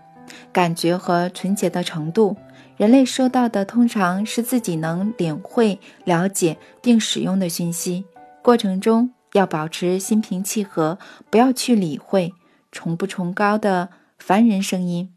[0.50, 2.36] 感觉和纯洁的程度，
[2.78, 8.04] 人类收到的通常是自己能领会、了解并使用的讯息。
[8.42, 12.32] 过程中要保持心平气和，不要去理会
[12.72, 15.12] 崇不崇高的凡人声音。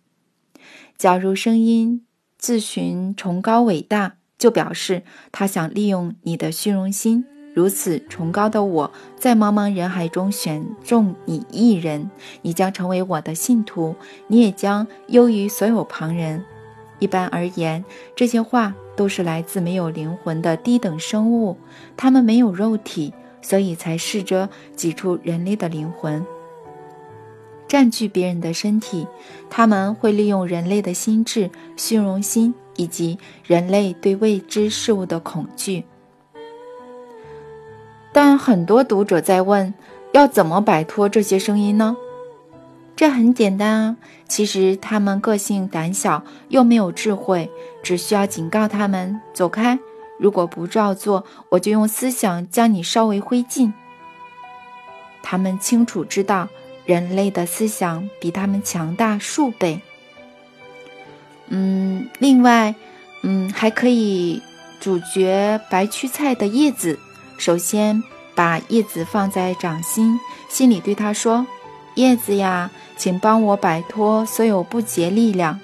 [0.97, 2.05] 假如声音
[2.37, 7.25] 自寻崇高伟大，就表示他想利用你的虚荣心。
[7.53, 12.09] 如此崇高的我，在茫茫人海中选中你一人，
[12.41, 13.95] 你将成为我的信徒，
[14.27, 16.43] 你也将优于所有旁人。
[16.99, 17.85] 一般而言，
[18.15, 21.57] 这些话都是来自没有灵魂的低等生物，
[21.95, 26.25] 他们没有肉体，所以才试着挤出人类的灵魂，
[27.67, 29.05] 占据别人的身体。
[29.49, 35.83] 他们会利用人类的心智、虚荣心以及人类对未知事物的恐惧。
[38.13, 39.73] 但很多读者在问，
[40.13, 41.97] 要怎么摆脱这些声音呢？
[42.95, 43.97] 这很简单啊，
[44.27, 47.49] 其实他们个性胆小又没有智慧，
[47.81, 49.79] 只需要警告他们走开。
[50.19, 53.73] 如果不照做，我就用思想将你烧为灰烬。
[55.23, 56.47] 他们清楚知道，
[56.85, 59.81] 人类的思想比他们强大数倍。
[61.47, 62.75] 嗯，另外，
[63.23, 64.39] 嗯，还可以
[64.79, 66.99] 咀嚼白屈菜的叶子。
[67.37, 68.01] 首先，
[68.35, 70.19] 把叶子放在掌心，
[70.49, 71.45] 心里对他说
[71.95, 75.59] ：“叶子呀，请帮我摆脱所有不洁力量。”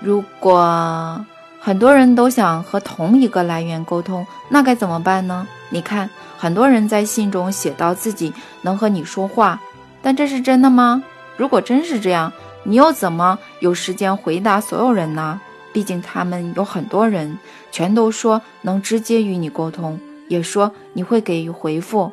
[0.00, 1.24] 如果
[1.60, 5.46] 很多人都想和同一个来源沟通，那该怎么办呢？
[5.70, 9.58] 你看，很多人在信中写到自己能和你说话，
[10.02, 11.02] 但这是真的吗？
[11.38, 12.30] 如果真是这样，
[12.64, 15.40] 你又怎么有时间回答所有人呢？
[15.74, 17.36] 毕竟他们有很多人，
[17.72, 22.10] 全都说能直接与你沟通，也说你会给予回复。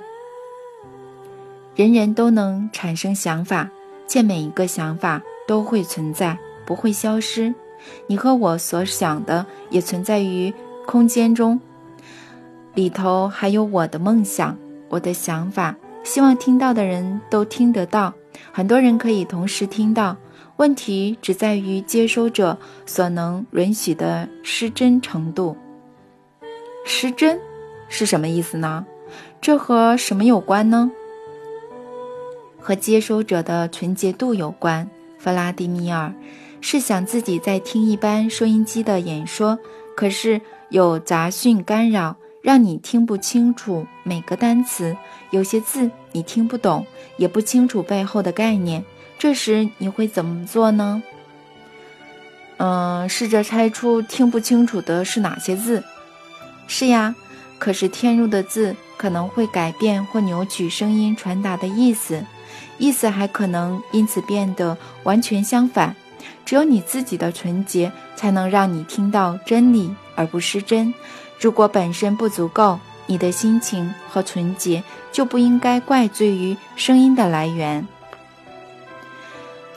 [1.76, 3.70] 人人都能产生想法，
[4.08, 7.54] 且每一个想法都会存在，不会消失。
[8.08, 10.52] 你和我所想的也存在于
[10.88, 11.62] 空间中，
[12.74, 14.58] 里头还有我的梦想、
[14.90, 18.12] 我的想法，希望听到的人都听得到，
[18.52, 20.18] 很多人可以同时听到。
[20.62, 25.58] 问题只在于接收者所能允许的失真程度。
[26.86, 27.40] 失真
[27.90, 28.86] 是什么意思呢？
[29.42, 30.92] 这和什么有关呢？
[32.60, 34.88] 和接收者的纯洁度有关。
[35.18, 36.14] 弗拉迪米尔
[36.62, 39.58] 是想自己在听一般收音机的演说，
[39.96, 44.96] 可是有杂讯干扰，让你听不清楚每个单词，
[45.32, 46.86] 有些字你听不懂，
[47.18, 48.86] 也不清楚背后的概念。
[49.22, 51.04] 这时你会怎么做呢？
[52.58, 55.84] 嗯，试着猜出听不清楚的是哪些字。
[56.66, 57.14] 是呀，
[57.60, 62.26] 可是添入的字可能会改变或扭曲声音传达的意思，
[62.80, 65.96] 意思还可能因此变得完全相反。
[66.44, 70.92] 只有你自己的纯洁，才能让你听到真理而不失真。
[71.40, 77.88] 如果本身不足够，你的心情和纯洁就不应该怪罪于声音的来源。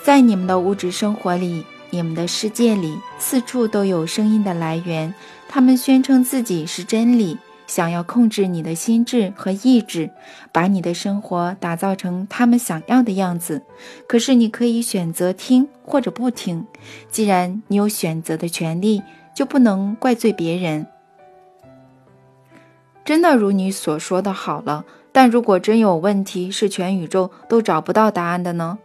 [0.05, 5.15] 在你们的物质生活里，你们的世界里，四处都有声音的来源。
[5.49, 10.11] 他们宣称自己是真理，想要控制你的心智和意志，
[10.53, 13.63] 把你的生活打造成他们想要的样子。
[14.07, 16.67] 可是你可以选择听或者不听。
[17.11, 19.03] 既然你有选择的权利，
[19.35, 20.87] 就不能怪罪别人。
[23.07, 28.79] 真的如你所说的好了，但如果真有问题是全宇宙都找不到答案的呢？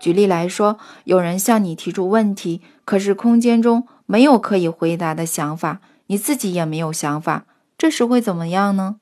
[0.00, 8.96] 举例来说，有人向你提出问题，可是空间中没有可以回答的想法，你自己也没有想法，这时会怎么样呢？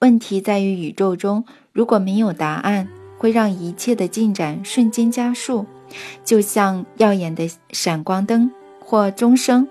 [0.00, 5.66] 问题在于宇宙中如果没有答案，会让一切的进展瞬间加速，
[6.24, 9.66] 就像耀眼的闪光灯或钟声，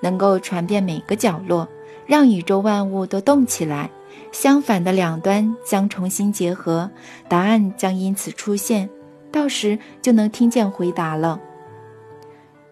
[0.00, 1.68] 能够传遍每个角落，
[2.06, 3.90] 让宇宙万物都动起来。
[4.30, 6.90] 相反的两端将重新结合，
[7.28, 8.90] 答案将因此出现。
[9.30, 11.40] 到时就能听见回答了。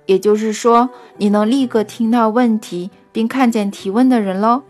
[0.06, 4.62] 也就是说，你能立刻听到问题，并看见提问的人喽。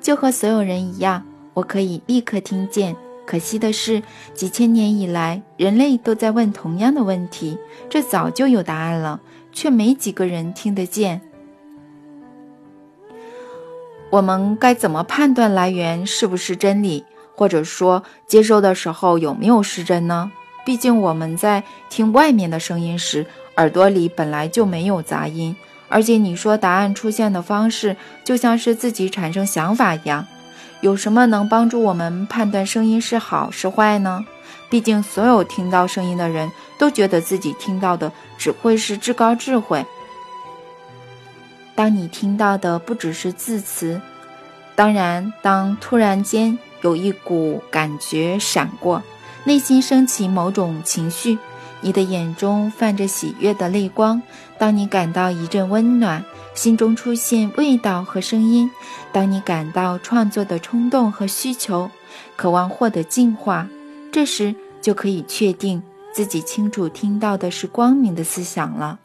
[0.00, 2.94] 就和所有人一样，我可以立刻听见。
[3.24, 4.02] 可惜的是，
[4.34, 9.20] 几千年以来，人类都在问同样的问题，这早就有答案了，
[9.52, 11.20] 却没几个人听得见。
[14.10, 20.30] 我们该怎么判断来源是不是真理，或者说接收的时候有没有失真呢？
[20.66, 23.24] 毕竟我们在听外面的声音时，
[23.56, 25.54] 耳朵里本来就没有杂音，
[25.88, 30.26] 而且你说答案出现的方式就像是自己产生想法一样，
[30.80, 34.26] 有什么能帮助我们判断声音是好是坏呢？
[34.68, 39.86] 毕竟所有听到声音的人都觉得自己听到的只会是至高智慧。
[41.76, 44.00] 当你听到的不只是字词，
[44.74, 49.00] 当然，当突然间有一股感觉闪过。
[49.46, 51.38] 内心升起某种情绪，
[51.80, 54.20] 你的眼中泛着喜悦的泪光。
[54.58, 58.68] 当你感到一阵温暖，心中出现味道和声音；
[59.12, 61.88] 当你感到创作的冲动和需求，
[62.34, 63.68] 渴望获得净化，
[64.10, 65.80] 这时就可以确定
[66.12, 68.98] 自己清楚听到的是光明的思想了。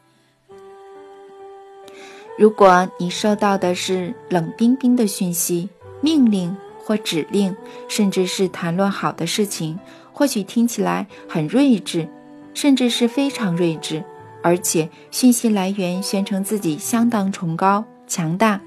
[2.36, 5.68] 如果你收到的是冷冰冰的讯息、
[6.00, 7.54] 命令或指令，
[7.86, 9.78] 甚至是谈论好的事情，
[10.22, 12.08] 或许听起来很睿智，
[12.54, 14.04] 甚至是非常睿智，
[14.40, 18.60] 而且讯息来源宣称自己相当崇高、强大，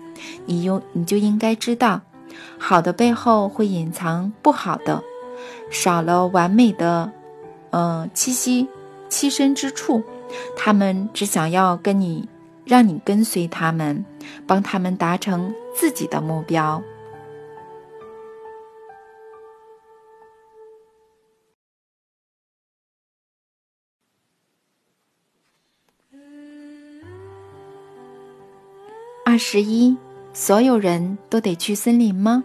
[0.46, 2.02] 你用你就应该知道，
[2.58, 5.02] 好的背后会隐藏不好的，
[5.72, 7.10] 少了完美的，
[7.70, 8.68] 呃栖息
[9.10, 10.04] 栖身之处，
[10.58, 12.28] 他们只想要跟你，
[12.65, 14.04] 让你跟随他们，
[14.46, 16.84] 帮他们达成自己的目标。
[29.36, 29.97] 二十一，
[30.31, 32.41] 所有人都得去森林吗？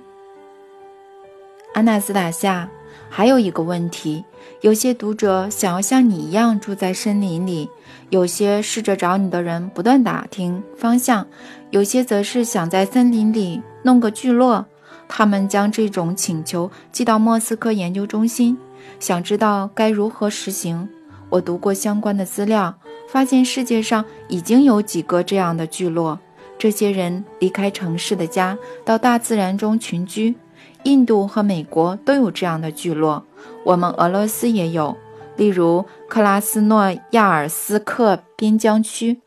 [1.74, 2.68] 阿纳斯塔夏，
[3.08, 4.24] 还有一个问题：
[4.62, 7.70] 有些读者想要像你一样住在森林里，
[8.08, 11.24] 有些试着找你的人不断打听方向，
[11.70, 14.66] 有些则是想在森林里弄个聚落。
[15.06, 18.58] 他们将这种请求寄到莫斯科研究中心，
[18.98, 20.88] 想知道该如何实行。
[21.28, 22.74] 我读过相关的资料，
[23.08, 26.18] 发现世界上已经有几个这样的聚落。
[26.60, 30.36] 这些人离开城市的家，到大自然中群居。
[30.82, 33.24] 印度和美国都有这样的聚落，
[33.64, 34.94] 我们俄罗斯也有，
[35.36, 39.22] 例如克拉斯诺亚尔斯克边疆区。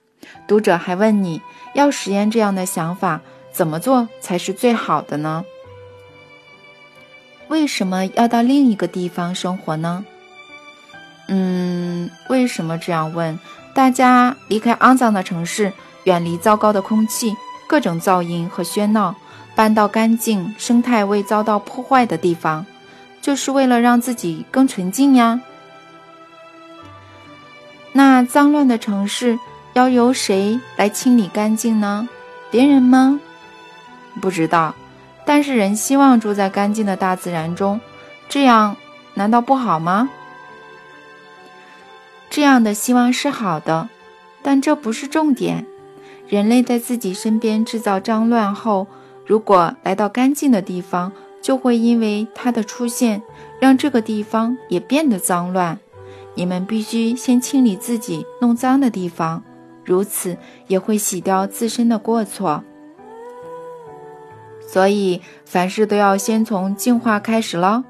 [0.48, 1.42] 读者还问你
[1.74, 3.22] 要实验这样的想法，
[3.52, 5.44] 怎么做才是最好的呢？
[7.48, 10.06] 为什么要到另一个地方生活呢？
[11.30, 13.40] 嗯，为什么这样问？
[13.74, 15.74] 大家离开肮脏的城市，
[16.04, 17.36] 远离糟糕的空气、
[17.68, 19.16] 各种噪音和喧闹，
[19.56, 22.66] 搬到干净、生态未遭到破坏的地方，
[23.22, 25.41] 就是为了让自己更纯净呀。
[27.91, 29.38] 那脏乱的城市
[29.74, 32.08] 要由谁来清理干净呢？
[32.49, 33.20] 别人吗？
[34.22, 34.74] 不知道。
[35.26, 37.80] 但是人希望住在干净的大自然中，
[38.28, 38.76] 这样
[39.14, 40.10] 难道不好吗？
[42.30, 43.88] 这样的希望是好的，
[44.41, 45.66] 但这不是重点。
[46.28, 48.88] 人类在自己身边制造脏乱后，
[49.26, 51.12] 如果来到干净的地方，
[51.42, 53.22] 就会因为它的出现，
[53.60, 55.78] 让这个地方也变得脏乱。
[56.36, 59.44] 你们必须先清理自己弄脏的地方，
[59.84, 62.64] 如此也会洗掉自身的过错。
[64.66, 67.84] 所以凡事都要先从净化开始喽。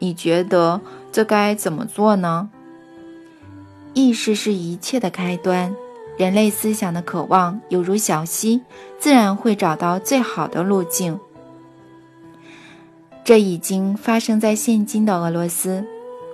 [0.00, 0.80] 你觉得
[1.12, 2.50] 这该怎么做呢？
[3.92, 5.76] 意识是一切的开端，
[6.16, 8.62] 人类思想的渴望犹如小溪，
[8.98, 11.18] 自然会找到最好的路径。
[13.24, 15.84] 这已经发生在现今的俄罗斯，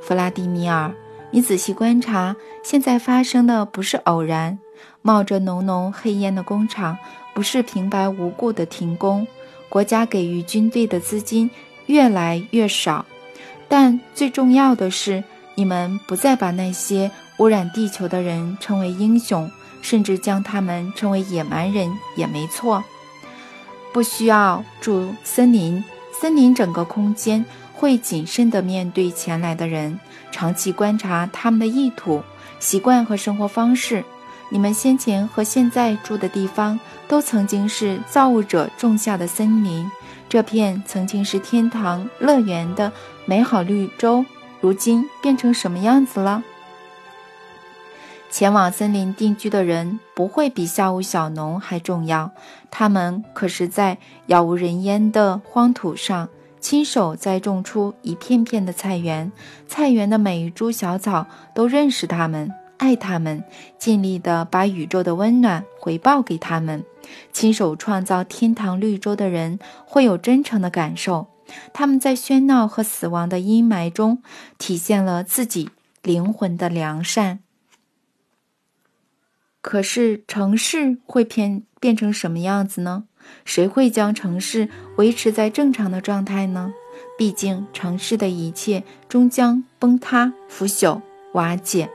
[0.03, 0.93] 弗拉迪米尔。
[1.31, 4.59] 你仔细观察，现在发生的不是偶然。
[5.03, 6.99] 冒着浓浓黑烟的工厂，
[7.33, 9.27] 不是平白无故的停工。
[9.69, 11.49] 国家给予军队的资金
[11.87, 13.07] 越来越少，
[13.69, 15.23] 但最重要的是，
[15.55, 19.49] 你们不再把那些污染地球的人称为英雄，
[19.83, 22.83] 甚至将他们称为野蛮人也没错。
[23.93, 29.99] 不需要住森林，森林整个空间会谨慎地面对前来的人，
[30.31, 32.23] 长期观察他们的意图、
[32.59, 34.05] 习惯和生活方式。
[34.53, 39.91] 你们先前和现在住的地方，都曾经是造物者种下的森林。
[40.29, 42.93] 这片曾经是天堂乐园的
[43.25, 44.25] 美好绿洲，
[44.61, 46.43] 如今变成什么样子了？
[48.31, 52.31] 前往森林定居的人，不会比下午小农还重要。
[52.71, 56.29] 他们可是在杳无人烟的荒土上，
[56.61, 59.33] 亲手栽种出一片片的菜园。
[59.67, 62.53] 菜园的每一株小草，都认识他们。
[62.79, 63.45] 爱他们，
[63.79, 66.83] 尽力的把宇宙的温暖回报给他们。
[67.33, 71.27] 亲手创造天堂绿洲的人会有真诚的感受，
[71.75, 74.23] 他们在喧闹和死亡的阴霾中
[74.57, 75.69] 体现了自己
[76.03, 77.41] 灵魂的良善。
[79.63, 83.05] 可是城市会变变成什么样子呢？
[83.45, 86.73] 谁会将城市维持在正常的状态呢？
[87.19, 91.01] 毕竟城市的一切终将崩塌、腐朽、
[91.33, 91.91] 瓦解。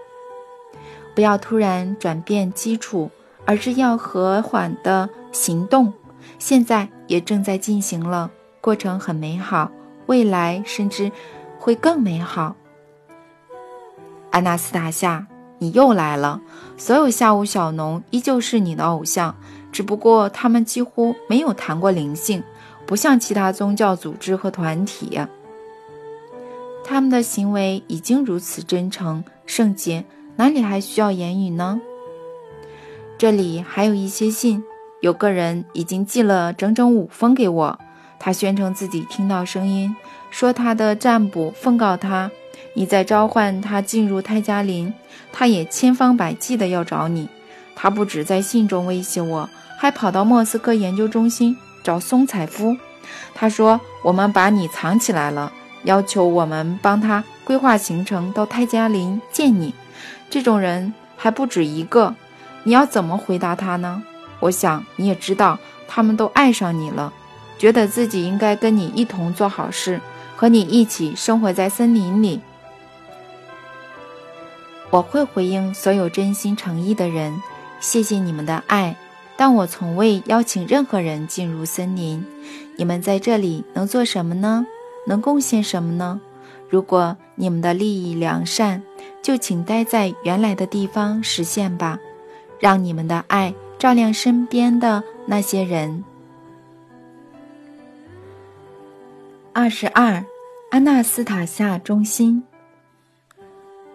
[1.16, 3.10] 不要突然转变基础，
[3.46, 5.92] 而是要和缓的行动。
[6.38, 9.72] 现在也正在进行了，过程很美好，
[10.06, 11.12] 未来甚至
[11.58, 12.56] 会更美好。
[14.32, 15.28] 安纳斯塔夏，
[15.60, 16.42] 你又来了。
[16.78, 19.36] 所有下午小农依旧是你的偶像，
[19.72, 22.44] 只不过他们几乎没有谈过灵性，
[22.86, 25.20] 不像其他宗教组织和团体，
[26.84, 30.06] 他们的行为已经如此真诚圣洁。
[30.38, 31.80] 哪里还需要言语呢？
[33.18, 34.62] 这里还有一些信，
[35.00, 37.80] 有个人已经寄了整整五封给我。
[38.20, 39.96] 他宣称自己听到声音，
[40.30, 42.30] 说他的占卜奉告他，
[42.76, 44.94] 你在召唤他进入泰加林。
[45.32, 47.28] 他也千方百计的要找你。
[47.76, 52.78] 他不止在信中威胁我，还跑到莫斯科研究中心找松采夫。
[53.34, 55.52] 他说我们把你藏起来了，
[55.84, 59.74] 要求我们帮他规划行程到泰加林见你。
[60.30, 62.16] 这种人还不止一个，
[62.64, 64.02] 你要怎么回答他呢？
[64.40, 67.12] 我想你也知道，他们都爱上你了，
[67.58, 70.00] 觉得自己应该跟你一同做好事，
[70.38, 72.40] 和你一起生活在森林里。
[74.96, 77.42] 我会回应所有真心诚意的人，
[77.82, 78.96] 谢谢你们的爱，
[79.36, 82.26] 但我从未邀请任何人进入森林。
[82.78, 84.66] 你们在这里能做什么呢？
[85.06, 86.22] 能贡献什么呢？
[86.70, 88.82] 如果你们的利益良善。
[89.22, 91.98] 就请待在原来的地方实现吧，
[92.60, 96.04] 让你们的爱照亮身边的那些人。
[99.52, 100.24] 二十二，
[100.70, 102.44] 安纳斯塔夏中心。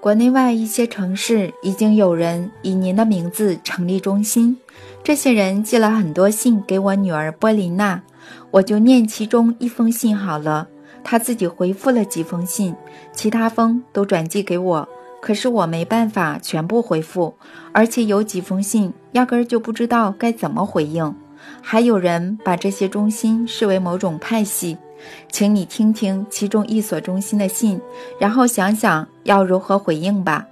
[0.00, 4.56] 国内外一些城市已经有人以您的名字成立中心，
[5.04, 8.02] 这些人寄了很多信给我女儿波琳娜，
[8.50, 10.66] 我就念其中一封信好了。
[11.04, 12.74] 她自己回复了几封信，
[13.12, 14.88] 其他封都转寄给我。
[15.20, 17.34] 可是我没办法全部回复，
[17.72, 21.14] 而且有几封信压根儿就不知道该怎么回应。
[21.60, 24.78] 还有人把这些中心视为某种派系，
[25.30, 27.80] 请你听听其中一所中心的信，
[28.18, 30.46] 然后想想要如何回应吧。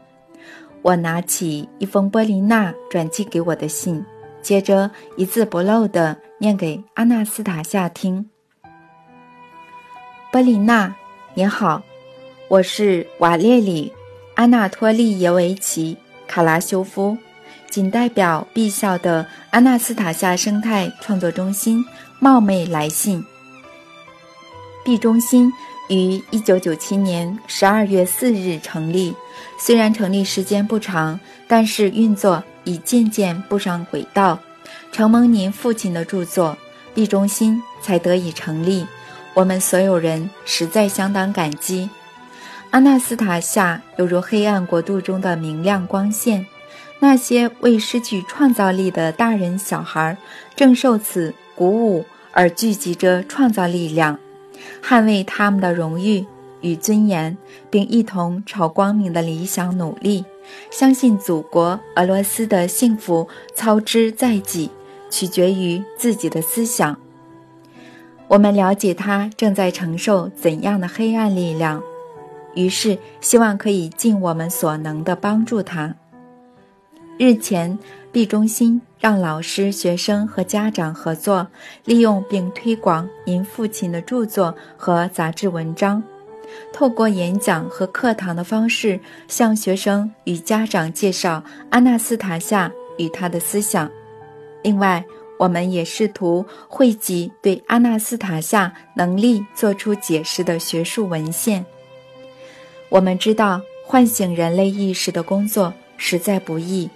[0.83, 4.05] 我拿起一封波琳娜转寄给我的信，
[4.41, 8.31] 接着一字不漏地念给阿纳斯塔夏听。
[10.31, 10.95] 波琳娜，
[11.35, 11.83] 你好，
[12.49, 13.93] 我是瓦列里·
[14.35, 15.97] 安纳托利耶维奇·
[16.31, 17.19] 卡拉修夫，
[17.69, 21.85] 仅代表 B 校的阿纳斯塔夏生态创作中心
[22.21, 23.25] 冒昧来信。
[24.85, 25.53] B 中心
[25.89, 29.15] 于1997年12月4日成立，
[29.59, 34.39] 虽然成立时间不长，但是运作已渐渐步上轨道。
[34.91, 36.57] 承蒙您父亲的著作
[36.95, 38.87] ，B 中心才得以成立。
[39.35, 41.89] 我们所有人实在相当感激。
[42.71, 46.47] 阿纳斯塔夏犹如黑暗国度中的明亮光线，
[46.99, 50.17] 那些未失去创造力的大人小孩
[50.57, 54.19] 正受此鼓舞而聚集着创造力量。
[54.83, 56.27] 捍卫他们的荣誉
[56.61, 57.37] 与尊严，
[57.71, 60.25] 并一同朝光明的理想努力。
[60.71, 64.71] 相信祖国俄罗斯的幸福操之在己，
[65.11, 66.97] 取决于自己的思想。
[68.29, 71.83] 我们了解他正在承受怎样的黑暗力量，
[72.55, 75.95] 于是希望可以尽我们所能的帮助他。
[77.19, 77.79] 日前
[78.19, 78.83] ，B 中心。
[78.99, 81.47] 让老师、学生和家长合作，
[81.85, 86.03] 利用并推广您父亲的著作和杂志文章，
[86.73, 88.99] 透过演讲和课堂的方式，
[89.29, 93.89] 向学生与家长介绍阿纳斯塔夏与他的思想。
[94.65, 95.05] 另外，
[95.39, 101.65] 我们也试图汇集对阿纳斯塔夏能力做出解释的学术文献。
[102.89, 106.91] 我们知道，唤醒人类意识的工作实在不易，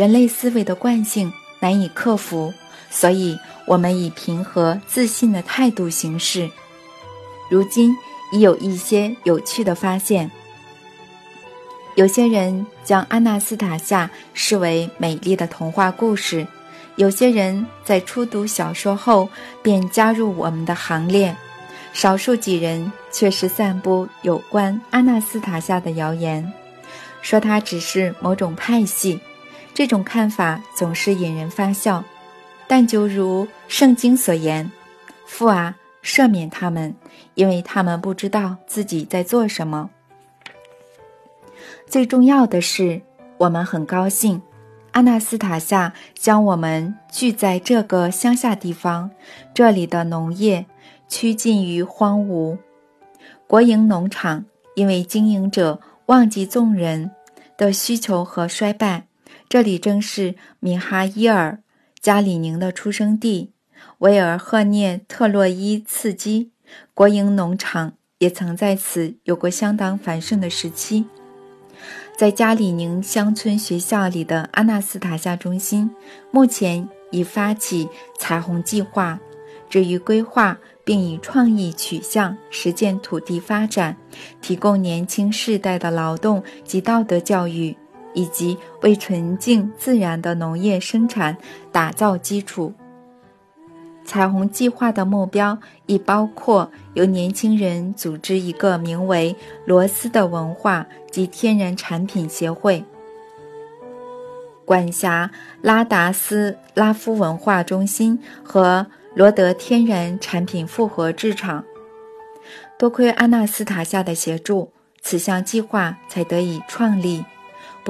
[0.00, 1.30] 人类思维的惯性。
[1.58, 2.54] 难以克服，
[2.88, 6.48] 所以我们以平和自信的态度行事。
[7.50, 7.94] 如今
[8.32, 10.30] 已有一些有趣的发现。
[11.96, 16.46] 有些人将阿纳斯塔夏视为美丽的童话故事，
[16.96, 19.28] 有些人在初读小说后
[19.62, 21.36] 便加入我们的行列，
[21.92, 26.50] 少数几人却是散布有关阿纳斯塔夏的谣言，
[27.20, 29.20] 说他只是某种派系。
[29.80, 32.04] 这种看法总是引人发笑，
[32.68, 34.70] 但就如圣经所言
[35.24, 36.94] ：“父啊，赦免他们，
[37.32, 39.88] 因为他们不知道自己在做什么。”
[41.88, 43.00] 最重要的是，
[43.38, 44.42] 我们很高兴，
[44.90, 49.10] 阿纳斯塔夏将我们聚在这个乡下地方，
[49.54, 50.66] 这里的农业
[51.08, 52.58] 趋近于荒芜。
[53.46, 57.10] 国营农场因为经营者忘记众人
[57.56, 59.06] 的需求和衰败。
[59.50, 61.58] 这里正是米哈伊尔·
[62.00, 63.50] 加里宁的出生地，
[63.98, 66.52] 维尔赫涅特洛伊茨基
[66.94, 71.04] 国营农场也曾在此有过相当繁盛的时期。
[72.16, 75.90] 在加里宁乡村学校里的阿纳斯塔夏中心，
[76.30, 77.88] 目前已发起
[78.20, 79.18] 彩虹计划，
[79.68, 83.96] 至于规划并以创意取向实践土地发展，
[84.40, 87.76] 提供年轻世代的劳动及道德教育。
[88.14, 91.36] 以及为纯净自然的农业生产
[91.70, 92.72] 打造基础。
[94.04, 95.56] 彩虹计划的目标
[95.86, 99.36] 亦包括由年轻人组织一个名为
[99.66, 102.82] “罗斯的文化及天然产品协会”，
[104.64, 105.30] 管辖
[105.62, 111.64] 拉达斯拉夫文化中心和罗德天然产品复合制厂。
[112.78, 117.24] 多亏阿纳斯塔夏的协助，此项计划才得以创立。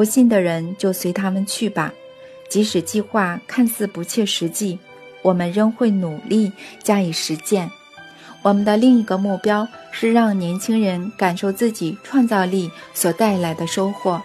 [0.01, 1.92] 不信的人就随他们去吧，
[2.48, 4.78] 即使计划看似不切实际，
[5.20, 6.51] 我们仍会努力
[6.82, 7.70] 加以实践。
[8.40, 14.22] 我们的另一个目标是让年轻人感受自己创造力所带来的收获。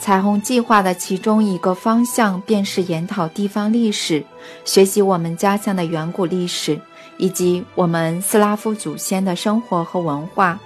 [0.00, 4.24] 彩虹计划的其中一个方向便是研讨地方历史，
[4.64, 6.80] 学习我们家乡的远古历史，
[7.16, 10.58] 以及我们斯拉夫祖先的生活和文化。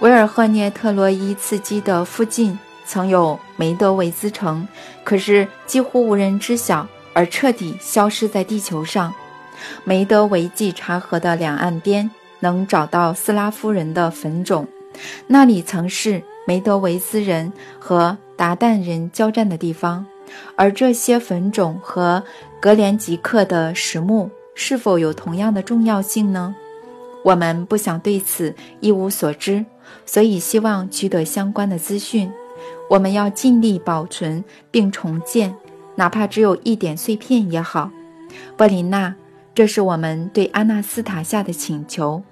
[0.00, 4.66] 维尔赫涅特洛伊茨基的附近曾有梅德韦兹城，
[5.04, 9.12] 可是几乎无人知晓，而彻底消失在地球上。
[9.84, 14.66] 梅德韦济查河的两岸边能找到斯拉夫人的坟冢，
[15.26, 20.06] 那里曾是梅德韦兹人和鞑靼人交战的地方。
[20.56, 22.22] 而这些坟冢和
[22.58, 26.54] 格连吉克的石墓是否有同样的重要性呢？
[27.22, 29.62] 我们不想对此一无所知。
[30.06, 32.30] 所以，希望取得相关的资讯。
[32.88, 35.54] 我们要尽力保存并重建，
[35.94, 37.90] 哪怕只有一点碎片也好。
[38.56, 39.14] 波琳娜，
[39.54, 42.22] 这是我们对阿纳斯塔夏的请求。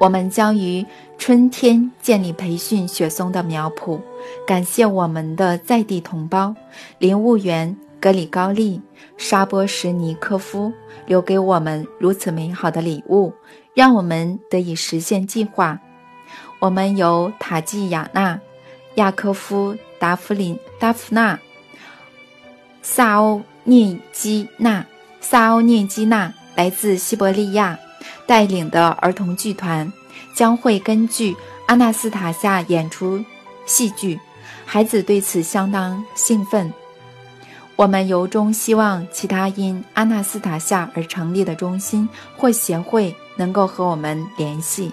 [0.00, 0.84] 我们将于
[1.16, 4.00] 春天建立培训雪松的苗圃，
[4.44, 6.54] 感谢我们的在地同胞
[6.98, 8.80] 林务员格里高利
[9.16, 10.72] 沙波什尼科夫
[11.06, 13.32] 留给我们如此美好的礼物，
[13.74, 15.78] 让我们得以实现计划。
[16.58, 18.40] 我们由塔季亚娜、
[18.94, 21.38] 亚科夫、达芙林、达芙娜、
[22.82, 24.86] 萨欧涅基娜、
[25.20, 27.78] 萨欧涅基娜来自西伯利亚。
[28.26, 29.92] 带领的儿童剧团
[30.34, 33.22] 将会根据阿纳斯塔夏演出
[33.66, 34.18] 戏剧，
[34.64, 36.72] 孩子对此相当兴奋。
[37.76, 44.92] 我们由衷希望其他因阿纳斯塔夏而成立的中心或协会能够和我们联系。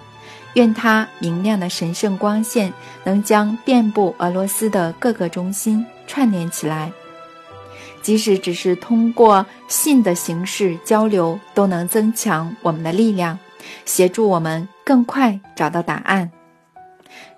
[0.55, 2.73] 愿它明亮的神圣光线
[3.03, 6.91] 能将遍布俄罗斯的各个中心串联起来。
[8.01, 13.37] 即使只是通过信的形式交流，都能增强我们的力量，
[13.85, 16.31] 协助我们更快找到答案。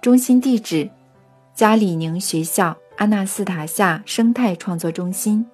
[0.01, 0.89] 中心地址：
[1.53, 5.45] 加里宁学校阿纳斯塔夏生态创作中心，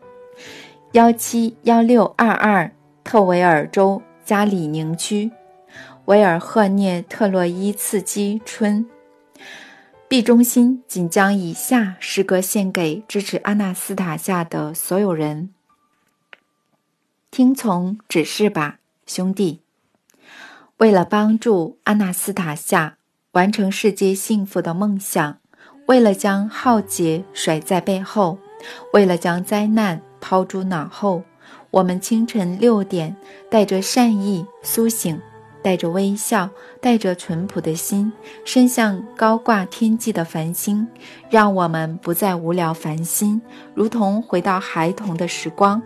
[0.92, 2.70] 幺七幺六二二
[3.04, 5.32] 特维尔州加里宁区，
[6.04, 8.86] 维尔赫涅特洛伊茨基村。
[10.10, 15.52] B 中心仅将以下诗歌献给支持阿纳斯塔夏的所有人。
[17.32, 19.62] 听从指示吧，兄弟！
[20.76, 22.98] 为了帮助阿纳斯塔夏
[23.32, 25.38] 完成世界幸福的梦想，
[25.86, 28.40] 为了将浩劫甩在背后，
[28.92, 31.24] 为了将灾难抛诸脑后，
[31.72, 33.16] 我们清晨六点
[33.50, 35.20] 带着善意苏醒。
[35.64, 36.50] 带着微笑，
[36.80, 38.14] 带着淳朴的心，
[38.46, 40.88] 伸向高挂天际的繁星，
[41.30, 43.42] 让我们不再无聊烦心，
[43.74, 45.82] 如同回到孩童的时光，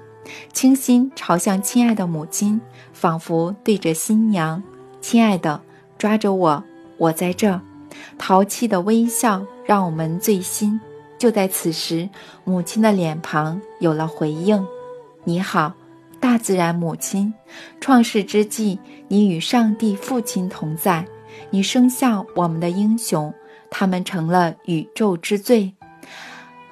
[0.54, 2.62] 倾心朝向亲爱的母亲，
[2.94, 4.62] 仿佛对着新娘
[5.02, 5.60] ：“亲爱的，
[5.98, 6.64] 抓着我，
[6.98, 7.60] 我在这。”
[8.20, 10.80] 淘气的微笑让我们醉心。
[11.18, 12.08] 就在此时，
[12.44, 14.64] 母亲的脸庞有了回应
[15.24, 15.74] ：“你好。”
[16.22, 17.34] 大自然母亲，
[17.80, 21.04] 创世之际，你与上帝父亲同在，
[21.50, 23.34] 你生下我们的英雄，
[23.72, 25.74] 他们成了宇宙之最。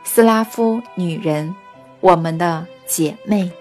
[0.03, 1.55] 斯拉夫女人，
[1.99, 3.51] 我们的姐妹，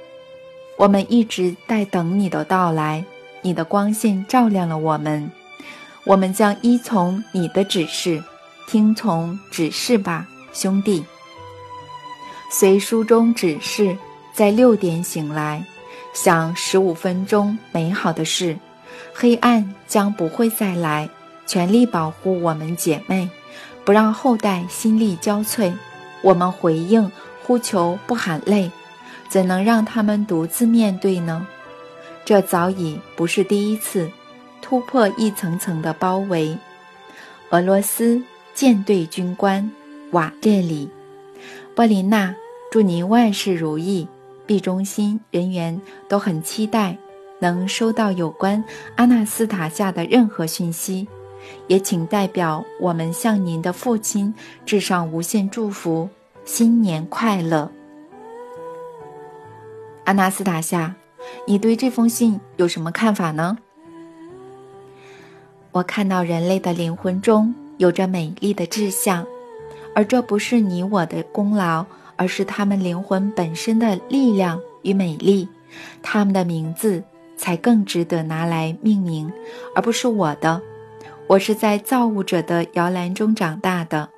[0.77, 3.03] 我们一直在等你的到来。
[3.41, 5.31] 你的光线照亮了我们，
[6.05, 8.23] 我们将依从你的指示，
[8.67, 11.03] 听从指示吧，兄弟。
[12.51, 13.97] 随书中指示，
[14.39, 15.65] 在六点醒来。
[16.15, 18.57] 想十五分钟美好的事，
[19.13, 21.11] 黑暗将不会再来。
[21.45, 23.29] 全力保护我们姐妹，
[23.85, 25.73] 不让后代心力交瘁。
[26.23, 27.11] 我们回应
[27.43, 28.71] 呼求，不喊累，
[29.29, 31.45] 怎能让他们独自面对呢？
[32.25, 34.09] 这早已不是第一次
[34.63, 36.57] 突破一层层的包围。
[37.51, 38.23] 俄罗斯
[38.55, 39.69] 舰队军官
[40.13, 40.89] 瓦列里，
[41.75, 42.37] 波琳娜，
[42.71, 44.07] 祝您万事如意。
[44.49, 45.79] B 中心人员
[46.09, 46.97] 都很期待
[47.39, 48.65] 能收到有关
[48.97, 51.07] 阿纳斯塔夏的任何讯息，
[51.67, 54.35] 也请代表我们向您的父亲
[54.65, 56.09] 致上无限祝福，
[56.47, 57.71] 新年快乐。
[60.05, 60.95] 阿纳斯塔夏，
[61.47, 63.59] 你对这封信有什么看法呢？
[65.73, 69.27] 我看到人类的灵魂中有着美丽的志向，
[69.95, 71.85] 而这不是你我的功劳。
[72.19, 75.49] 而是他们灵魂本身的力量与美丽，
[76.03, 77.03] 他们的名字
[77.37, 79.33] 才更值得拿来命名，
[79.75, 80.61] 而不是我的。
[81.29, 84.09] 我是在造物者的摇篮中长大的，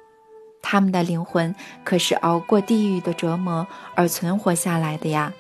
[0.63, 5.33] 他们的灵魂可是熬过地狱的折磨而存活下来的呀。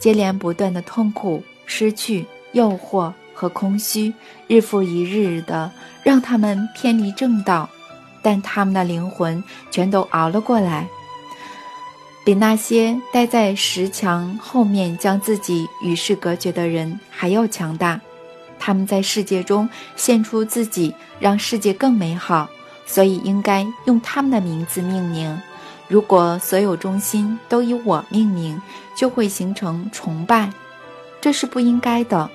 [0.00, 4.12] 接连不断的痛苦、失去、诱惑和空虚，
[4.48, 5.70] 日复一日的
[6.02, 7.68] 让他们偏离正道，
[8.22, 10.88] 但他们的灵魂全都熬了过来。
[12.28, 17.98] 比那些待在石墙后面将自己与世隔绝的人还要强大，
[18.58, 19.66] 他们在世界中
[19.96, 22.46] 献出自己，让世界更美好，
[22.84, 25.40] 所以应该用他们的名字命名。
[25.88, 28.60] 如果所有中心都以我命名，
[28.94, 30.52] 就会形成崇拜，
[31.22, 32.28] 这是不应该的。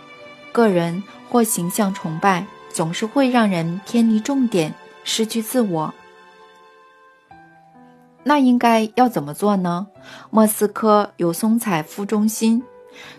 [0.52, 4.74] 个人或形象崇拜总是会让人偏离重点，
[5.04, 5.94] 失去自我。
[8.24, 9.88] 那应该要怎么做呢？
[10.30, 12.64] 莫斯科有松采夫中心，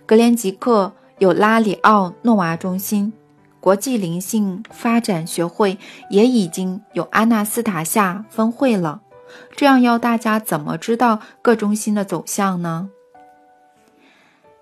[0.06, 3.12] 格连吉克有拉里奥诺娃中心，
[3.60, 5.78] 国际灵性发展学会
[6.10, 9.02] 也已经有阿纳斯塔夏分会了。
[9.56, 12.90] 这样要大家怎么知道各中心的走向呢？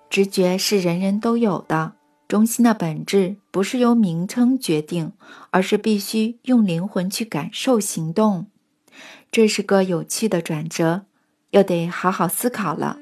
[0.09, 1.93] 直觉是人人都有的，
[2.27, 5.11] 中心的本质不是由名称决定，
[5.51, 8.47] 而是必须用灵魂去感受、行动。
[9.33, 11.01] 这是个有趣的转折，
[11.49, 12.99] 又得好好思考了。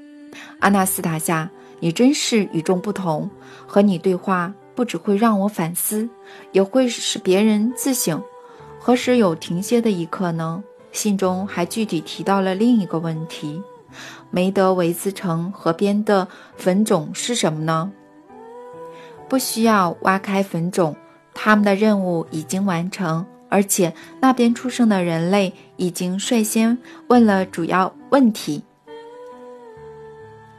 [0.61, 1.51] 阿纳斯塔夏，
[1.81, 3.29] 你真是与众不同。
[3.67, 6.07] 和你对话不只会让我反思，
[6.53, 8.23] 也会使别人自省。
[8.79, 10.63] 何时有停歇的一刻呢？
[10.93, 13.61] 信中还具体提到了另一个问题。
[14.29, 17.91] 梅德韦兹城河边的坟冢是什么呢？
[19.27, 20.95] 不需要挖开坟冢，
[21.33, 26.77] 他们的任务已经完成，而且那边出生的人类已经率先
[27.07, 28.63] 问了主要问题。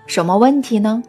[0.06, 1.02] 什么问题呢？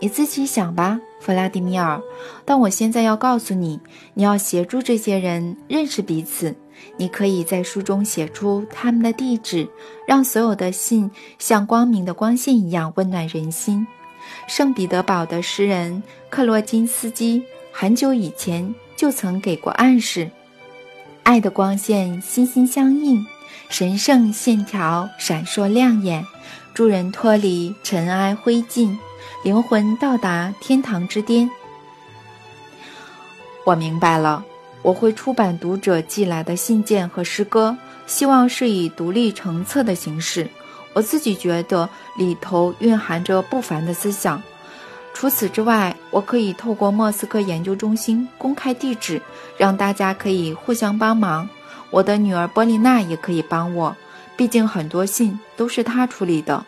[0.00, 2.00] 你自己想吧，弗拉迪米尔。
[2.44, 3.78] 但我现在要告诉你，
[4.14, 6.56] 你要协助这些人认识彼此。
[6.96, 9.68] 你可以在书中写出他们的地址，
[10.06, 13.86] 让所有的信像光明的光线一样温暖人心。
[14.48, 17.42] 圣彼得堡的诗人克洛金斯基
[17.72, 20.30] 很久以前就曾给过暗示：
[21.28, 23.26] 爱的光线心心相印，
[23.68, 26.24] 神圣线条闪烁亮眼，
[26.72, 28.96] 助人脱离尘埃灰烬，
[29.44, 31.50] 灵魂到达天堂之巅。
[33.66, 34.42] 我明白了。
[34.80, 37.76] 我会出版读者寄来的信件和诗歌，
[38.06, 40.48] 希望是以独立成册的形式。
[40.94, 44.42] 我自己觉得里头蕴含着不凡的思想。
[45.14, 49.20] 除此之外，我可以透过莫斯科研究中心公开地址，
[49.56, 51.48] 让大家可以互相帮忙。
[51.90, 53.96] 我的女儿波丽娜也可以帮我，
[54.36, 56.64] 毕竟很多信都是她处理的。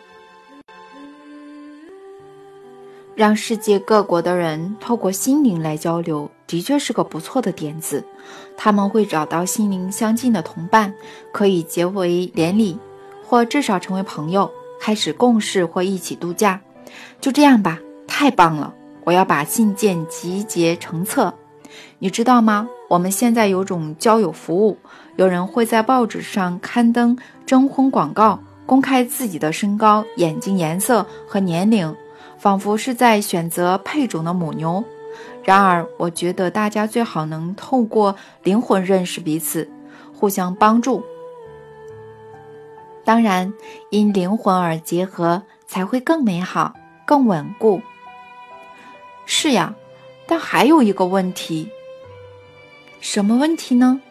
[3.15, 6.29] 让世界各国的人透过心灵来交流。
[6.47, 8.03] 的确是个不错的点子，
[8.57, 10.93] 他们会找到心灵相近的同伴，
[11.31, 12.77] 可以结为连理，
[13.23, 16.59] 或至少成为朋友，开始共事或一起度假。
[17.21, 17.79] 就这样吧，
[18.13, 18.71] 太棒了！
[19.05, 21.33] 我要把信件集结成册。
[21.97, 22.67] 你知道吗？
[22.89, 24.77] 我们现在有种交友服务，
[25.15, 31.95] 有人会在报纸上刊登征婚广告，公开自己的身高、眼睛颜色和年龄，
[32.37, 34.83] 仿佛是在选择配种的母牛。
[35.43, 39.67] 然而，我觉得大家最好能透过灵魂认识彼此，
[40.13, 41.01] 互相帮助。
[43.03, 43.51] 当然，
[43.89, 46.75] 因灵魂而结合才会更美好、
[47.07, 47.81] 更稳固。
[49.33, 49.73] 是呀，
[50.27, 51.69] 但还有一个问题。
[52.99, 54.01] 什么问题呢？